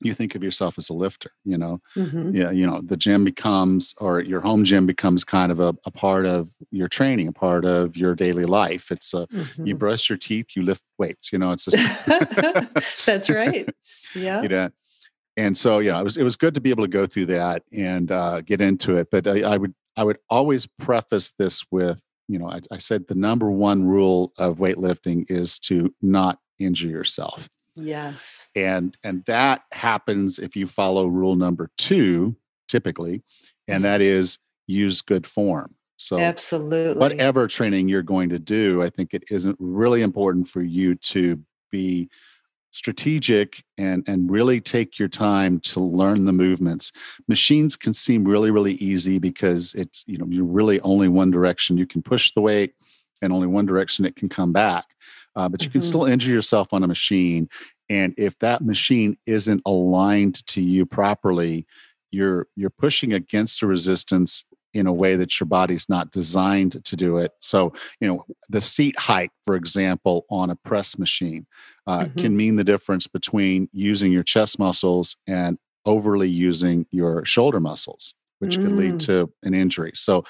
[0.00, 1.32] you think of yourself as a lifter.
[1.44, 2.34] You know, mm-hmm.
[2.34, 5.90] yeah, you know, the gym becomes or your home gym becomes kind of a, a
[5.90, 8.90] part of your training, a part of your daily life.
[8.90, 9.66] It's a mm-hmm.
[9.66, 11.32] you brush your teeth, you lift weights.
[11.32, 13.68] You know, it's just that's right.
[14.14, 14.40] Yeah.
[14.40, 14.70] You know,
[15.36, 17.62] and so yeah, it was it was good to be able to go through that
[17.72, 19.08] and uh, get into it.
[19.10, 23.06] But I, I would I would always preface this with you know I, I said
[23.08, 27.48] the number one rule of weightlifting is to not injure yourself.
[27.74, 28.48] Yes.
[28.54, 32.34] And and that happens if you follow rule number 2
[32.68, 33.22] typically
[33.68, 35.74] and that is use good form.
[35.98, 36.98] So Absolutely.
[36.98, 41.40] whatever training you're going to do, I think it isn't really important for you to
[41.70, 42.08] be
[42.76, 46.92] strategic and and really take your time to learn the movements
[47.26, 51.78] machines can seem really really easy because it's you know you're really only one direction
[51.78, 52.74] you can push the weight
[53.22, 54.84] and only one direction it can come back
[55.36, 55.72] uh, but you mm-hmm.
[55.72, 57.48] can still injure yourself on a machine
[57.88, 61.66] and if that machine isn't aligned to you properly
[62.10, 66.96] you're you're pushing against the resistance in a way that your body's not designed to
[66.96, 67.32] do it.
[67.40, 71.46] So, you know, the seat height, for example, on a press machine
[71.86, 72.20] uh, mm-hmm.
[72.20, 78.14] can mean the difference between using your chest muscles and overly using your shoulder muscles,
[78.40, 78.64] which mm.
[78.64, 79.06] could lead mm.
[79.06, 79.92] to an injury.
[79.94, 80.24] So,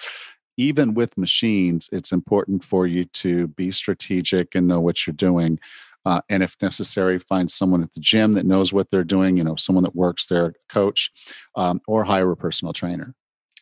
[0.59, 5.59] even with machines, it's important for you to be strategic and know what you're doing.
[6.07, 9.45] Uh, and if necessary, find someone at the gym that knows what they're doing, you
[9.45, 11.11] know, someone that works there, coach,
[11.57, 13.15] um, or hire a personal trainer.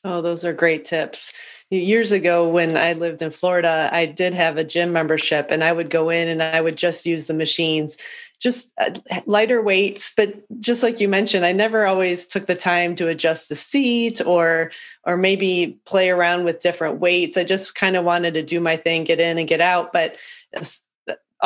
[0.06, 1.32] Oh, those are great tips.
[1.70, 5.72] Years ago, when I lived in Florida, I did have a gym membership and I
[5.72, 7.96] would go in and I would just use the machines,
[8.38, 8.90] just uh,
[9.24, 10.12] lighter weights.
[10.14, 14.20] But just like you mentioned, I never always took the time to adjust the seat
[14.26, 14.72] or,
[15.04, 17.38] or maybe play around with different weights.
[17.38, 19.90] I just kind of wanted to do my thing, get in and get out.
[19.90, 20.18] But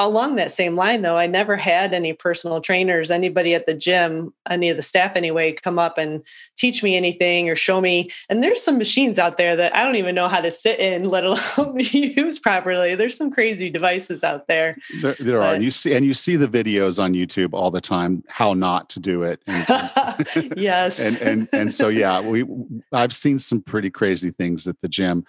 [0.07, 4.33] along that same line though i never had any personal trainers anybody at the gym
[4.49, 6.23] any of the staff anyway come up and
[6.57, 8.11] teach me anything or show me.
[8.29, 11.09] And there's some machines out there that i don't even know how to sit in
[11.19, 12.95] let alone use properly.
[12.95, 14.77] There's some crazy devices out there.
[15.01, 17.81] There, there but, are you see and you see the videos on youtube all the
[17.81, 19.43] time how not to do it.
[20.57, 21.01] Yes.
[21.01, 22.45] And and and so yeah we
[22.93, 25.25] i've seen some pretty crazy things at the gym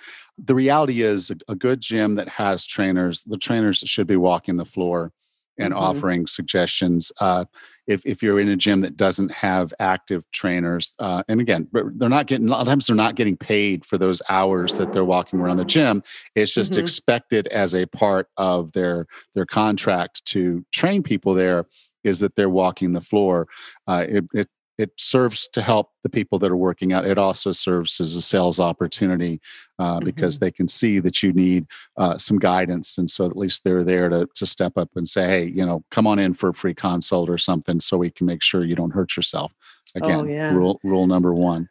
[0.45, 4.57] the reality is a, a, good gym that has trainers the trainers should be walking
[4.57, 5.11] the floor
[5.57, 5.83] and mm-hmm.
[5.83, 7.45] offering suggestions uh,
[7.87, 12.09] if, if you're in a gym that doesn't have active trainers uh, and again they're
[12.09, 15.05] not getting a lot of times they're not getting paid for those hours that they're
[15.05, 16.01] walking around the gym
[16.35, 16.81] it's just mm-hmm.
[16.81, 21.65] expected as a part of their their contract to train people there
[22.03, 23.47] is that they're walking the floor
[23.87, 24.47] uh, it, it
[24.79, 27.05] it serves to help the people that are working out.
[27.05, 29.41] It also serves as a sales opportunity
[29.77, 30.05] uh, mm-hmm.
[30.05, 31.67] because they can see that you need
[31.97, 35.27] uh, some guidance, and so at least they're there to to step up and say,
[35.27, 38.25] "Hey, you know, come on in for a free consult or something, so we can
[38.25, 39.53] make sure you don't hurt yourself."
[39.97, 40.53] Oh, Again, oh, yeah.
[40.53, 41.67] rule rule number one.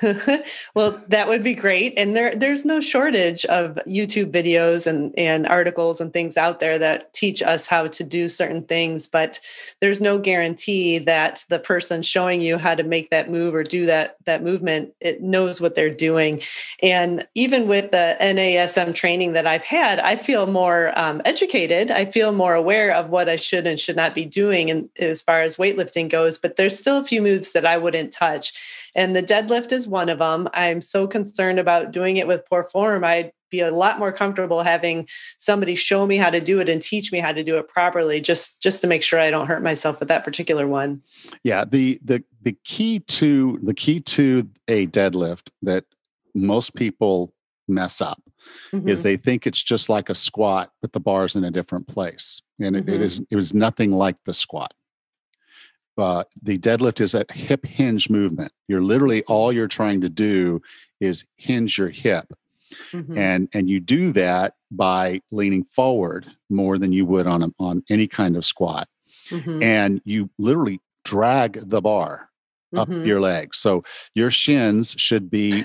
[0.74, 1.94] well, that would be great.
[1.96, 6.78] And there, there's no shortage of YouTube videos and, and articles and things out there
[6.78, 9.40] that teach us how to do certain things, but
[9.80, 13.86] there's no guarantee that the person showing you how to make that move or do
[13.86, 16.40] that, that movement, it knows what they're doing.
[16.82, 21.90] And even with the NASM training that I've had, I feel more um, educated.
[21.90, 25.20] I feel more aware of what I should and should not be doing and as
[25.20, 28.90] far as weightlifting goes, but there's still a few moves that I wouldn't touch.
[28.94, 30.48] And the deadlift is one of them.
[30.54, 33.04] I'm so concerned about doing it with poor form.
[33.04, 36.80] I'd be a lot more comfortable having somebody show me how to do it and
[36.80, 39.62] teach me how to do it properly just just to make sure I don't hurt
[39.62, 41.02] myself with that particular one.
[41.42, 45.84] Yeah, the the the key to the key to a deadlift that
[46.34, 47.34] most people
[47.68, 48.22] mess up
[48.72, 48.88] mm-hmm.
[48.88, 52.42] is they think it's just like a squat with the bar's in a different place
[52.58, 52.88] and mm-hmm.
[52.88, 54.74] it is it was nothing like the squat
[56.00, 58.52] uh, the deadlift is a hip hinge movement.
[58.68, 59.32] You're literally mm-hmm.
[59.32, 60.62] all you're trying to do
[61.00, 62.32] is hinge your hip.
[62.92, 63.18] Mm-hmm.
[63.18, 67.82] And and you do that by leaning forward more than you would on a, on
[67.90, 68.88] any kind of squat.
[69.28, 69.62] Mm-hmm.
[69.62, 72.30] And you literally drag the bar
[72.76, 73.04] up mm-hmm.
[73.04, 73.58] your legs.
[73.58, 73.82] So
[74.14, 75.64] your shins should be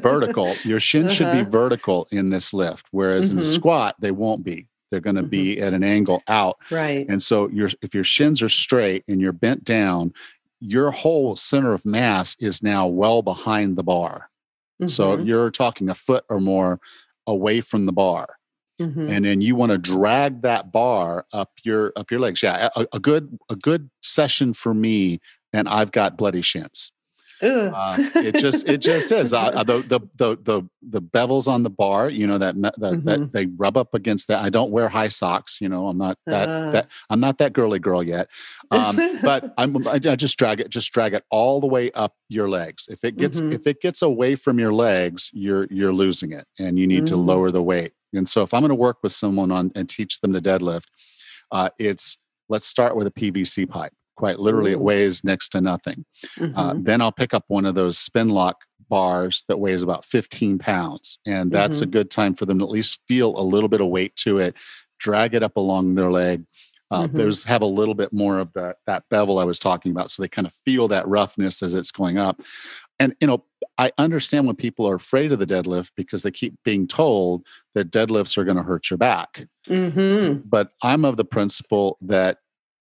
[0.00, 0.54] vertical.
[0.64, 1.14] Your shins uh-huh.
[1.14, 1.50] should be uh-huh.
[1.50, 3.54] vertical in this lift, whereas in a mm-hmm.
[3.54, 5.30] squat, they won't be they're going to mm-hmm.
[5.30, 9.20] be at an angle out right and so your if your shins are straight and
[9.20, 10.12] you're bent down
[10.60, 14.30] your whole center of mass is now well behind the bar
[14.80, 14.88] mm-hmm.
[14.88, 16.80] so you're talking a foot or more
[17.26, 18.36] away from the bar
[18.80, 19.08] mm-hmm.
[19.08, 22.86] and then you want to drag that bar up your up your legs yeah a,
[22.92, 25.20] a good a good session for me
[25.52, 26.92] and i've got bloody shins
[27.42, 31.70] uh, it just it just is uh, the, the the the the bevels on the
[31.70, 32.08] bar.
[32.08, 33.08] You know that that, mm-hmm.
[33.08, 34.42] that they rub up against that.
[34.42, 35.58] I don't wear high socks.
[35.60, 36.70] You know I'm not that uh.
[36.70, 38.28] that I'm not that girly girl yet.
[38.70, 42.48] Um, but I'm I just drag it just drag it all the way up your
[42.48, 42.86] legs.
[42.90, 43.52] If it gets mm-hmm.
[43.52, 47.06] if it gets away from your legs, you're you're losing it, and you need mm-hmm.
[47.06, 47.26] to mm.
[47.26, 47.92] lower the weight.
[48.12, 50.86] And so if I'm going to work with someone on and teach them to deadlift,
[51.52, 52.18] uh, it's
[52.48, 56.04] let's start with a PVC pipe Quite literally, it weighs next to nothing.
[56.40, 56.84] Uh, Mhm.
[56.84, 58.56] then I'll pick up one of those spin lock
[58.88, 61.18] bars that weighs about 15 pounds.
[61.26, 63.88] And that's a good time for them to at least feel a little bit of
[63.88, 64.54] weight to it,
[64.98, 66.44] drag it up along their leg.
[66.90, 67.12] Uh, Mhm.
[67.14, 70.22] There's have a little bit more of that that bevel I was talking about, so
[70.22, 72.40] they kind of feel that roughness as it's going up.
[73.00, 73.44] And you know,
[73.76, 77.44] I understand when people are afraid of the deadlift because they keep being told
[77.74, 79.46] that deadlifts are going to hurt your back.
[79.68, 80.42] Mhm.
[80.48, 82.38] But I'm of the principle that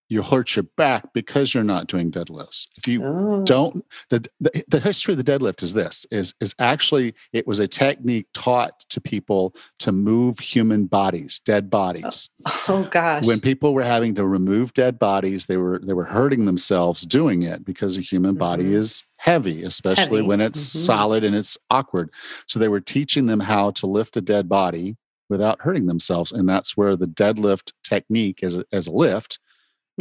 [0.09, 2.67] you hurt your back because you're not doing deadlifts.
[2.77, 3.43] If you Oh.
[3.43, 7.59] don't the, the the history of the deadlift is this is is actually it was
[7.59, 12.29] a technique taught to people to move human bodies dead bodies
[12.67, 13.25] Oh gosh.
[13.25, 17.43] when people were having to remove dead bodies they were they were hurting themselves doing
[17.43, 18.73] it because a human body Mhm.
[18.75, 20.27] is heavy especially Heavy.
[20.27, 20.77] when it's Mhm.
[20.85, 22.09] solid and it's awkward
[22.47, 24.97] so they were teaching them how to lift a dead body
[25.29, 29.39] without hurting themselves and that's where the deadlift technique as a, as a lift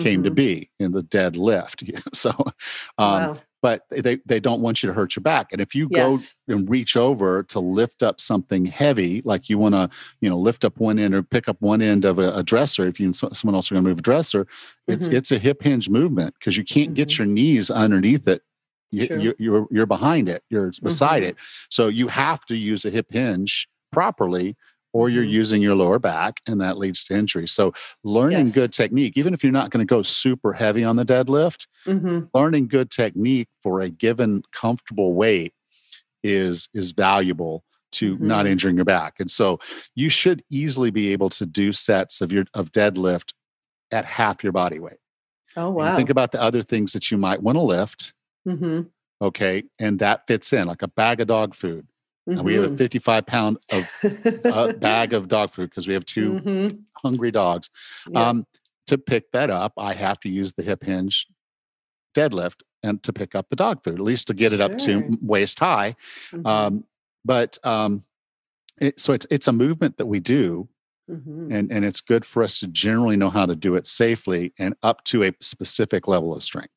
[0.00, 0.34] came to Mhm.
[0.34, 2.30] be in the dead lift so
[2.98, 3.38] um, wow.
[3.62, 5.48] but they, they don't want you to hurt your back.
[5.52, 6.36] And if you Yes.
[6.48, 9.88] go and reach over to lift up something heavy, like you want to,
[10.20, 12.86] you know, lift up one end or pick up one end of a, a dresser,
[12.86, 14.46] if you and so- someone else are going to move a dresser,
[14.86, 15.14] it's Mhm.
[15.14, 17.18] it's a hip hinge movement because you can't get Mhm.
[17.18, 18.42] your knees underneath it.
[18.90, 20.42] You, you, you're you're behind it.
[20.50, 21.28] You're beside Mhm.
[21.30, 21.36] it.
[21.70, 24.56] So you have to use a hip hinge properly.
[24.94, 25.30] Or you're Mhm.
[25.30, 27.46] using your lower back, and that leads to injury.
[27.48, 27.74] So,
[28.04, 28.54] learning Yes.
[28.54, 32.30] good technique, even if you're not going to go super heavy on the deadlift, Mhm.
[32.32, 35.52] learning good technique for a given comfortable weight
[36.22, 38.50] is is valuable to not Mhm.
[38.52, 39.60] injuring your back and so
[39.94, 43.34] you should easily be able to do sets of your of deadlift
[43.92, 44.96] at half your body weight
[45.54, 45.94] Oh wow.
[45.96, 48.14] think about the other things that you might want to lift
[48.48, 48.88] Mhm.
[49.20, 51.86] okay and that fits in like a bag of dog food
[52.26, 52.78] and we have a Mhm.
[52.78, 53.88] 55 pound of
[54.46, 56.82] uh, bag of dog food because we have 2 Mhm.
[56.96, 57.70] hungry dogs
[58.10, 58.28] Yeah.
[58.30, 58.46] um,
[58.86, 61.26] to pick that up, I have to use the hip hinge
[62.14, 65.18] deadlift and to pick up the dog food, at least to get it up to
[65.22, 65.96] waist high.
[66.32, 66.46] Mhm.
[66.46, 66.84] Um,
[67.24, 68.04] but um,
[68.80, 70.68] it, so it's it's a movement that we do,
[71.10, 71.50] Mhm.
[71.54, 74.74] and and it's good for us to generally know how to do it safely and
[74.82, 76.74] up to a specific level of strength.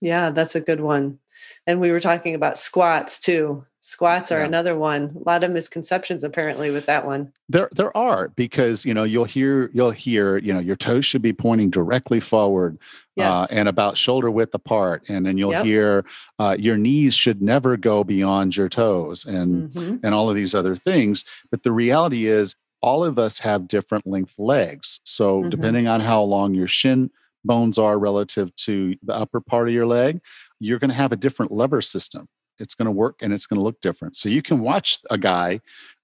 [0.00, 1.18] Yeah, that's a good one.
[1.66, 3.66] And we were talking about squats too.
[3.82, 4.44] Squats are Yeah.
[4.46, 5.16] another one.
[5.24, 7.32] A lot of misconceptions apparently with that one.
[7.48, 11.22] There there are because you know you'll hear you'll hear you know your toes should
[11.22, 12.78] be pointing directly forward
[13.18, 15.64] uh, and about shoulder width apart, and then you'll Yep.
[15.64, 16.04] hear
[16.38, 20.00] uh, your knees should never go beyond your toes, and Mhm.
[20.02, 21.24] and all of these other things.
[21.50, 25.00] But the reality is, all of us have different length legs.
[25.04, 25.50] So Mhm.
[25.50, 27.10] depending on how long your shin
[27.44, 30.20] bones are relative to the upper part of your leg,
[30.60, 32.26] you're going to have a different lever system.
[32.60, 34.16] It's going to work and it's going to look different.
[34.16, 35.60] So you can watch a guy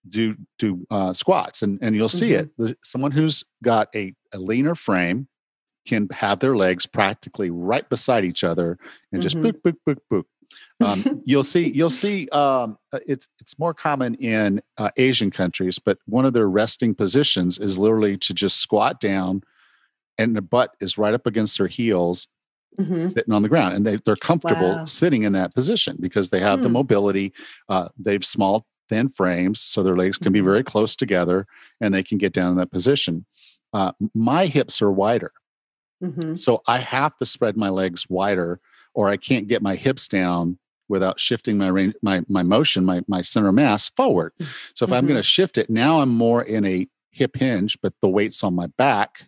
[0.08, 2.76] do do uh, squats and and you'll see it.
[2.82, 5.28] Someone who's got a, a leaner frame
[5.86, 8.78] can have their legs practically right beside each other
[9.12, 9.42] and just Mhm.
[9.42, 10.26] book book book book
[10.80, 15.78] um, you'll see you'll see um, uh, it's it's more common in uh, Asian countries,
[15.78, 19.42] but one of their resting positions is literally to just squat down,
[20.18, 22.28] and the butt is right up against their heels,
[22.78, 23.10] Mhm.
[23.10, 24.84] sitting on the ground, and they they're comfortable Wow.
[24.84, 26.74] sitting in that position because they have the Hmm.
[26.74, 27.32] mobility.
[27.68, 30.44] Uh, they've small thin frames, so their legs can be Mhm.
[30.44, 31.46] very close together,
[31.80, 33.26] and they can get down in that position.
[33.72, 35.32] Uh, my hips are wider.
[36.02, 36.38] Mhm.
[36.38, 38.60] So I have to spread my legs wider,
[38.94, 40.58] or I can't get my hips down
[40.88, 44.32] without shifting my range, my my motion, my my center mass forward.
[44.74, 45.08] So if I'm Mhm.
[45.08, 48.54] going to shift it, now I'm more in a hip hinge, but the weight's on
[48.54, 49.24] my back,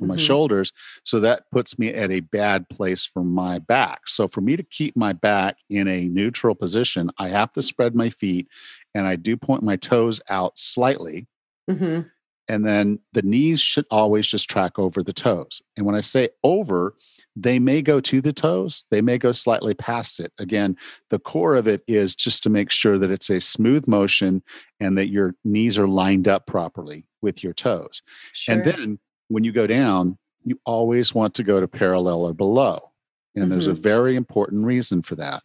[0.00, 0.72] on my shoulders.
[1.04, 4.08] So that puts me at a bad place for my back.
[4.08, 7.94] So for me to keep my back in a neutral position, I have to spread
[7.94, 8.48] my feet,
[8.94, 11.26] and I do point my toes out slightly
[11.68, 12.10] Mhm.
[12.48, 15.62] and then the knees should always just track over the toes.
[15.76, 16.96] And when I say over,
[17.36, 20.32] they may go to the toes, they may go slightly past it.
[20.38, 20.76] Again,
[21.10, 24.42] the core of it is just to make sure that it's a smooth motion
[24.80, 28.02] and that your knees are lined up properly with your toes.
[28.32, 28.56] Sure.
[28.56, 28.98] And then
[29.30, 32.90] when you go down, you always want to go to parallel or below.
[33.36, 33.82] And there's a Mhm.
[33.82, 35.44] very important reason for that.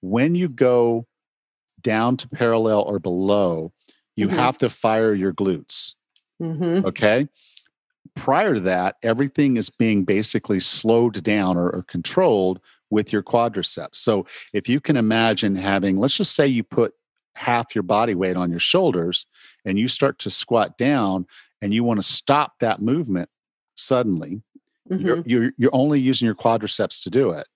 [0.00, 1.06] When you go
[1.82, 3.72] down to parallel or below,
[4.16, 4.30] you Mhm.
[4.32, 5.94] have to fire your glutes.
[6.40, 6.84] Mhm.
[6.86, 7.28] Okay.
[8.14, 12.60] Prior to that, everything is being basically slowed down or, or controlled
[12.90, 13.96] with your quadriceps.
[13.96, 16.94] So if you can imagine having, let's just say you put
[17.34, 19.26] half your body weight on your shoulders
[19.64, 21.26] and you start to squat down
[21.62, 23.30] and you want to stop that movement
[23.76, 24.42] suddenly,
[24.90, 25.22] you're, Mhm.
[25.26, 27.46] you're, you're only using your quadriceps to do it.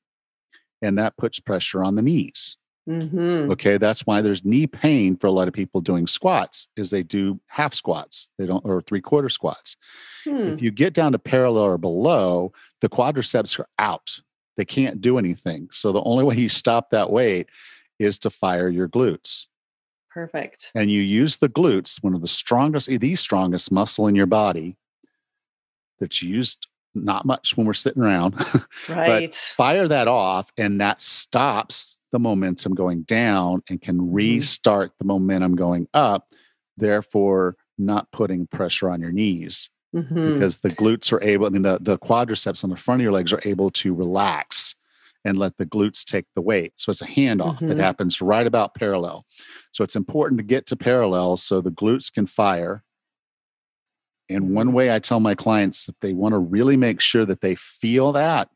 [0.80, 2.56] And that puts pressure on the knees.
[2.88, 3.50] Mhm.
[3.50, 7.02] Okay, that's why there's knee pain for a lot of people doing squats is they
[7.02, 8.30] do half squats.
[8.38, 9.76] They don't or three quarter squats.
[10.24, 10.36] Hmm.
[10.54, 14.20] If you get down to parallel or below, the quadriceps are out.
[14.56, 15.68] they can't do anything.
[15.70, 17.48] So the only way you stop that weight
[17.98, 19.46] is to fire your glutes.
[20.16, 20.70] Perfect.
[20.74, 24.78] And you use the glutes, one of the strongest, the strongest muscle in your body
[26.00, 28.34] that's used not much when we're sitting around.
[28.88, 29.34] Right.
[29.34, 34.14] fire that off, and that stops the momentum going down and can Mm-hmm.
[34.14, 36.28] restart the momentum going up,
[36.78, 40.32] therefore, not putting pressure on your knees Mhm.
[40.32, 43.12] because the glutes are able, I mean, the, the quadriceps on the front of your
[43.12, 44.74] legs are able to relax
[45.26, 46.72] and let the glutes take the weight.
[46.76, 47.80] So it's a handoff that Mhm.
[47.80, 49.26] happens right about parallel.
[49.72, 52.84] So it's important to get to parallel so the glutes can fire.
[54.28, 57.40] And one way I tell my clients that they want to really make sure that
[57.40, 58.48] they feel that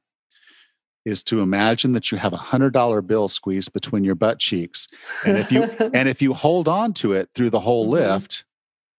[1.04, 4.86] is to imagine that you have a hundred dollar bill squeezed between your butt cheeks.
[5.26, 5.64] And if you
[5.94, 7.90] and if you hold on to it through the whole Mhm.
[7.90, 8.44] lift,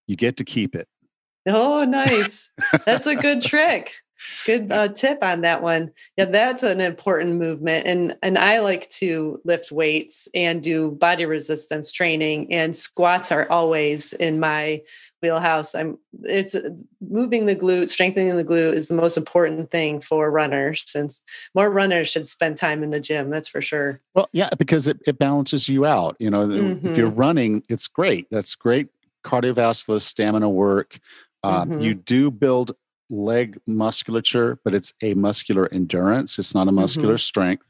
[0.08, 0.88] you get to keep it.
[1.48, 2.52] oh, nice.
[2.86, 3.94] That's a good trick.
[4.46, 5.92] Good uh, tip on that one.
[6.18, 11.26] Yeah, that's an important movement, and and I like to lift weights and do body
[11.26, 14.82] resistance training, and squats are always in my
[15.22, 15.76] wheelhouse.
[15.76, 16.70] I'm it's uh,
[17.08, 20.84] moving the glute, strengthening the glute is the most important thing for runners.
[20.88, 21.22] Since
[21.54, 24.02] more runners should spend time in the gym, that's for sure.
[24.16, 26.16] Well, yeah, because it, it balances you out.
[26.20, 27.18] You know, the- if you're Mhm.
[27.18, 28.28] running, it's great.
[28.32, 28.88] That's great
[29.24, 31.00] cardiovascular stamina work.
[31.44, 31.82] Um, Mhm.
[31.82, 32.76] You do build
[33.12, 36.40] leg musculature, but it's a muscular endurance.
[36.40, 37.66] It's not a muscular strength.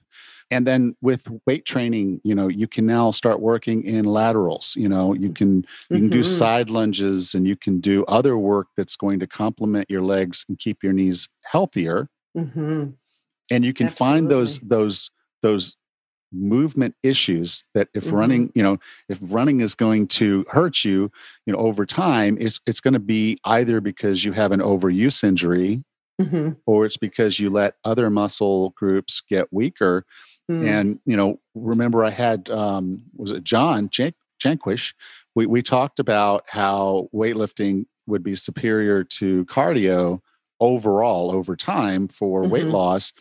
[0.52, 4.76] And then with weight training, you know, you can now start working in laterals.
[4.78, 6.26] You know, you can you can do Mhm.
[6.26, 10.58] side lunges and you can do other work that's going to complement your legs and
[10.60, 12.96] keep your knees healthier Mhm.
[13.52, 15.12] and you can find those those
[15.42, 15.76] those
[16.34, 18.12] movement issues that if Mhm.
[18.14, 18.78] running you know
[19.10, 21.12] if running is going to hurt you
[21.46, 25.24] you know over time it's it's going to be either because you have an overuse
[25.24, 25.84] injury
[26.22, 26.56] Mhm.
[26.66, 30.06] or it's because you let other muscle groups get weaker
[30.50, 30.68] Mm.
[30.68, 34.94] and you know remember i had um was it john Jan- janquish
[35.36, 40.20] we, we talked about how weightlifting would be superior to cardio
[40.60, 42.72] overall over time for weight Mhm.
[42.74, 43.14] loss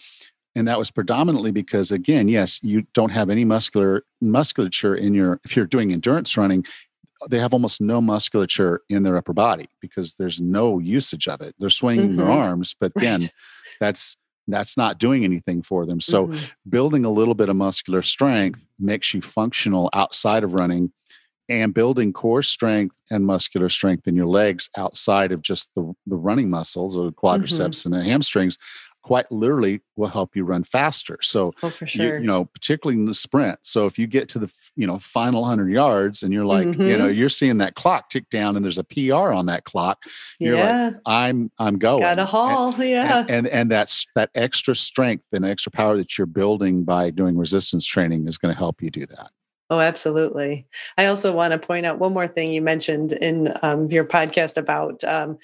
[0.60, 5.40] and that was predominantly because again yes you don't have any muscular musculature in your
[5.44, 6.64] if you're doing endurance running
[7.30, 11.54] they have almost no musculature in their upper body because there's no usage of it
[11.58, 12.34] they're swinging their Mhm.
[12.46, 13.34] arms but Right.
[13.80, 14.16] that's
[14.48, 16.50] that's not doing anything for them so Mhm.
[16.68, 20.92] building a little bit of muscular strength makes you functional outside of running
[21.48, 26.16] and building core strength and muscular strength in your legs outside of just the, the
[26.16, 28.56] running muscles or quadriceps and the hamstrings
[29.02, 32.18] quite literally will help you run faster so oh, for you, sure.
[32.18, 35.40] you know particularly in the sprint so if you get to the you know final
[35.42, 36.98] 100 yards and you're like you Mhm.
[36.98, 40.02] know you're seeing that clock tick down and there's a pr on that clock
[40.38, 40.90] you're like, yeah.
[41.06, 42.74] i'm i'm going Got a And- haul.
[42.84, 43.20] yeah.
[43.20, 47.36] and, and and that's that extra strength and extra power that you're building by doing
[47.36, 49.30] resistance training is going to help you do that
[49.72, 50.66] Oh, absolutely.
[50.98, 54.56] I also want to point out one more thing you mentioned in um, your podcast
[54.56, 55.38] about um,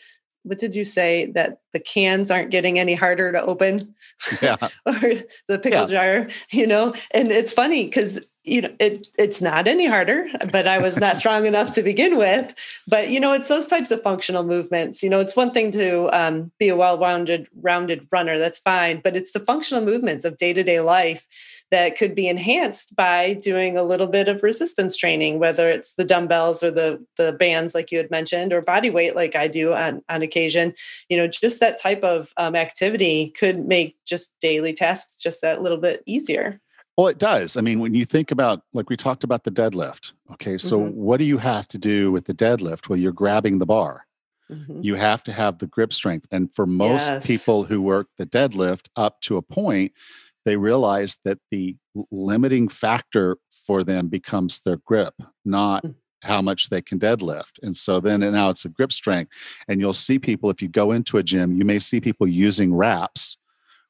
[0.46, 3.94] what did you say that the cans aren't getting any harder to open
[4.40, 5.00] yeah or
[5.48, 6.94] the pickle jar, you know?
[7.10, 11.16] And it's funny because you know it it's not any harder, but I was not
[11.16, 12.54] strong enough to begin with.
[12.86, 15.02] But you know, it's those types of functional movements.
[15.02, 19.16] You know, it's one thing to um, be a well-rounded rounded runner, that's fine, but
[19.16, 21.26] it's the functional movements of day-to-day life
[21.70, 26.04] that could be enhanced by doing a little bit of resistance training, whether it's the
[26.04, 29.72] dumbbells or the the bands, like you had mentioned, or body weight, like I do
[29.74, 30.74] on on occasion.
[31.08, 35.62] You know, just that type of um, activity could make just daily tasks just that
[35.62, 36.60] little bit easier.
[36.96, 40.12] well it does i mean when you think about like we talked about the deadlift
[40.32, 40.92] okay so Mhm.
[40.94, 44.06] what do you have to do with the deadlift well you're grabbing the bar
[44.50, 44.82] Mhm.
[44.82, 47.26] you have to have the grip strength and for most Yes.
[47.26, 49.92] people who work the deadlift up to a point
[50.46, 51.76] they realize that the
[52.10, 53.36] limiting factor
[53.66, 55.12] for them becomes their grip
[55.44, 55.94] not Mm.
[56.22, 59.30] how much they can deadlift and so then and now it's a grip strength
[59.68, 62.74] and you'll see people if you go into a gym you may see people using
[62.74, 63.36] wraps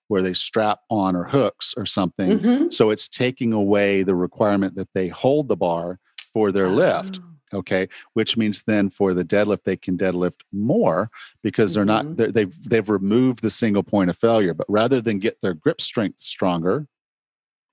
[0.09, 2.73] where they strap on or hooks or something Mhm.
[2.73, 5.99] so it's taking away the requirement that they hold the bar
[6.33, 7.29] for their lift Oh.
[7.53, 11.11] Okay which means then for the deadlift they can deadlift more
[11.43, 12.17] because they're not Mhm.
[12.17, 15.81] they're, they've they've removed the single point of failure but rather than get their grip
[15.81, 16.87] strength stronger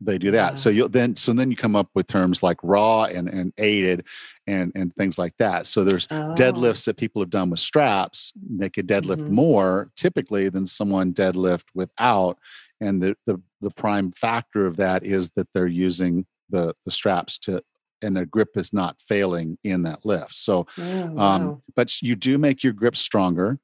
[0.01, 3.03] they do that so you'll then so then you come up with terms like raw
[3.05, 4.03] and and aided
[4.47, 6.35] and and things like that so there's Oh.
[6.37, 9.29] deadlifts that people have done with straps they could deadlift Mhm.
[9.29, 12.37] more typically than someone deadlift without
[12.81, 17.37] and the, the the prime factor of that is that they're using the the straps
[17.39, 17.63] to
[18.03, 22.37] and their grip is not failing in that lift so Oh, um but you do
[22.37, 23.59] make your grip stronger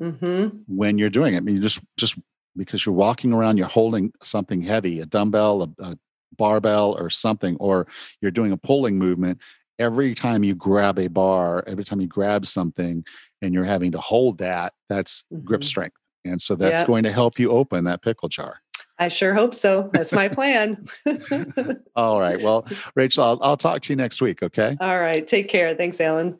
[0.00, 0.62] Mhm.
[0.68, 2.16] when you're doing it I mean, you just just
[2.58, 5.98] because you're walking around, you're holding something heavy, a dumbbell, a, a
[6.36, 7.86] barbell, or something, or
[8.20, 9.38] you're doing a pulling movement.
[9.78, 13.04] Every time you grab a bar, every time you grab something
[13.40, 15.46] and you're having to hold that, that's mm-hmm.
[15.46, 15.96] grip strength.
[16.24, 16.86] And so that's yep.
[16.86, 18.60] going to help you open that pickle jar.
[18.98, 19.90] I sure hope so.
[19.92, 20.86] That's my plan.
[21.96, 22.40] All right.
[22.42, 24.42] Well, Rachel, I'll, I'll talk to you next week.
[24.42, 24.76] Okay.
[24.80, 25.26] All right.
[25.26, 25.74] Take care.
[25.74, 26.38] Thanks, Allan.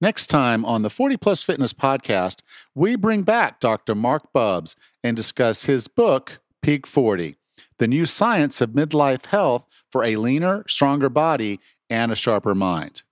[0.00, 2.40] Next time on the 40 Plus Fitness podcast,
[2.74, 3.94] we bring back Dr.
[3.94, 4.74] Marc Bubbs
[5.04, 7.36] and discuss his book, Peak 40
[7.78, 11.60] The New Science of Midlife Health for a Leaner, Stronger Body
[11.90, 13.02] and a Sharper Mind.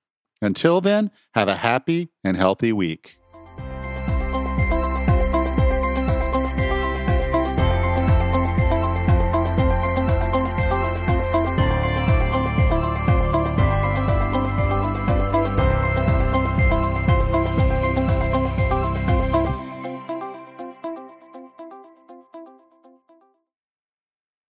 [0.41, 3.18] Until then, have a happy and healthy week.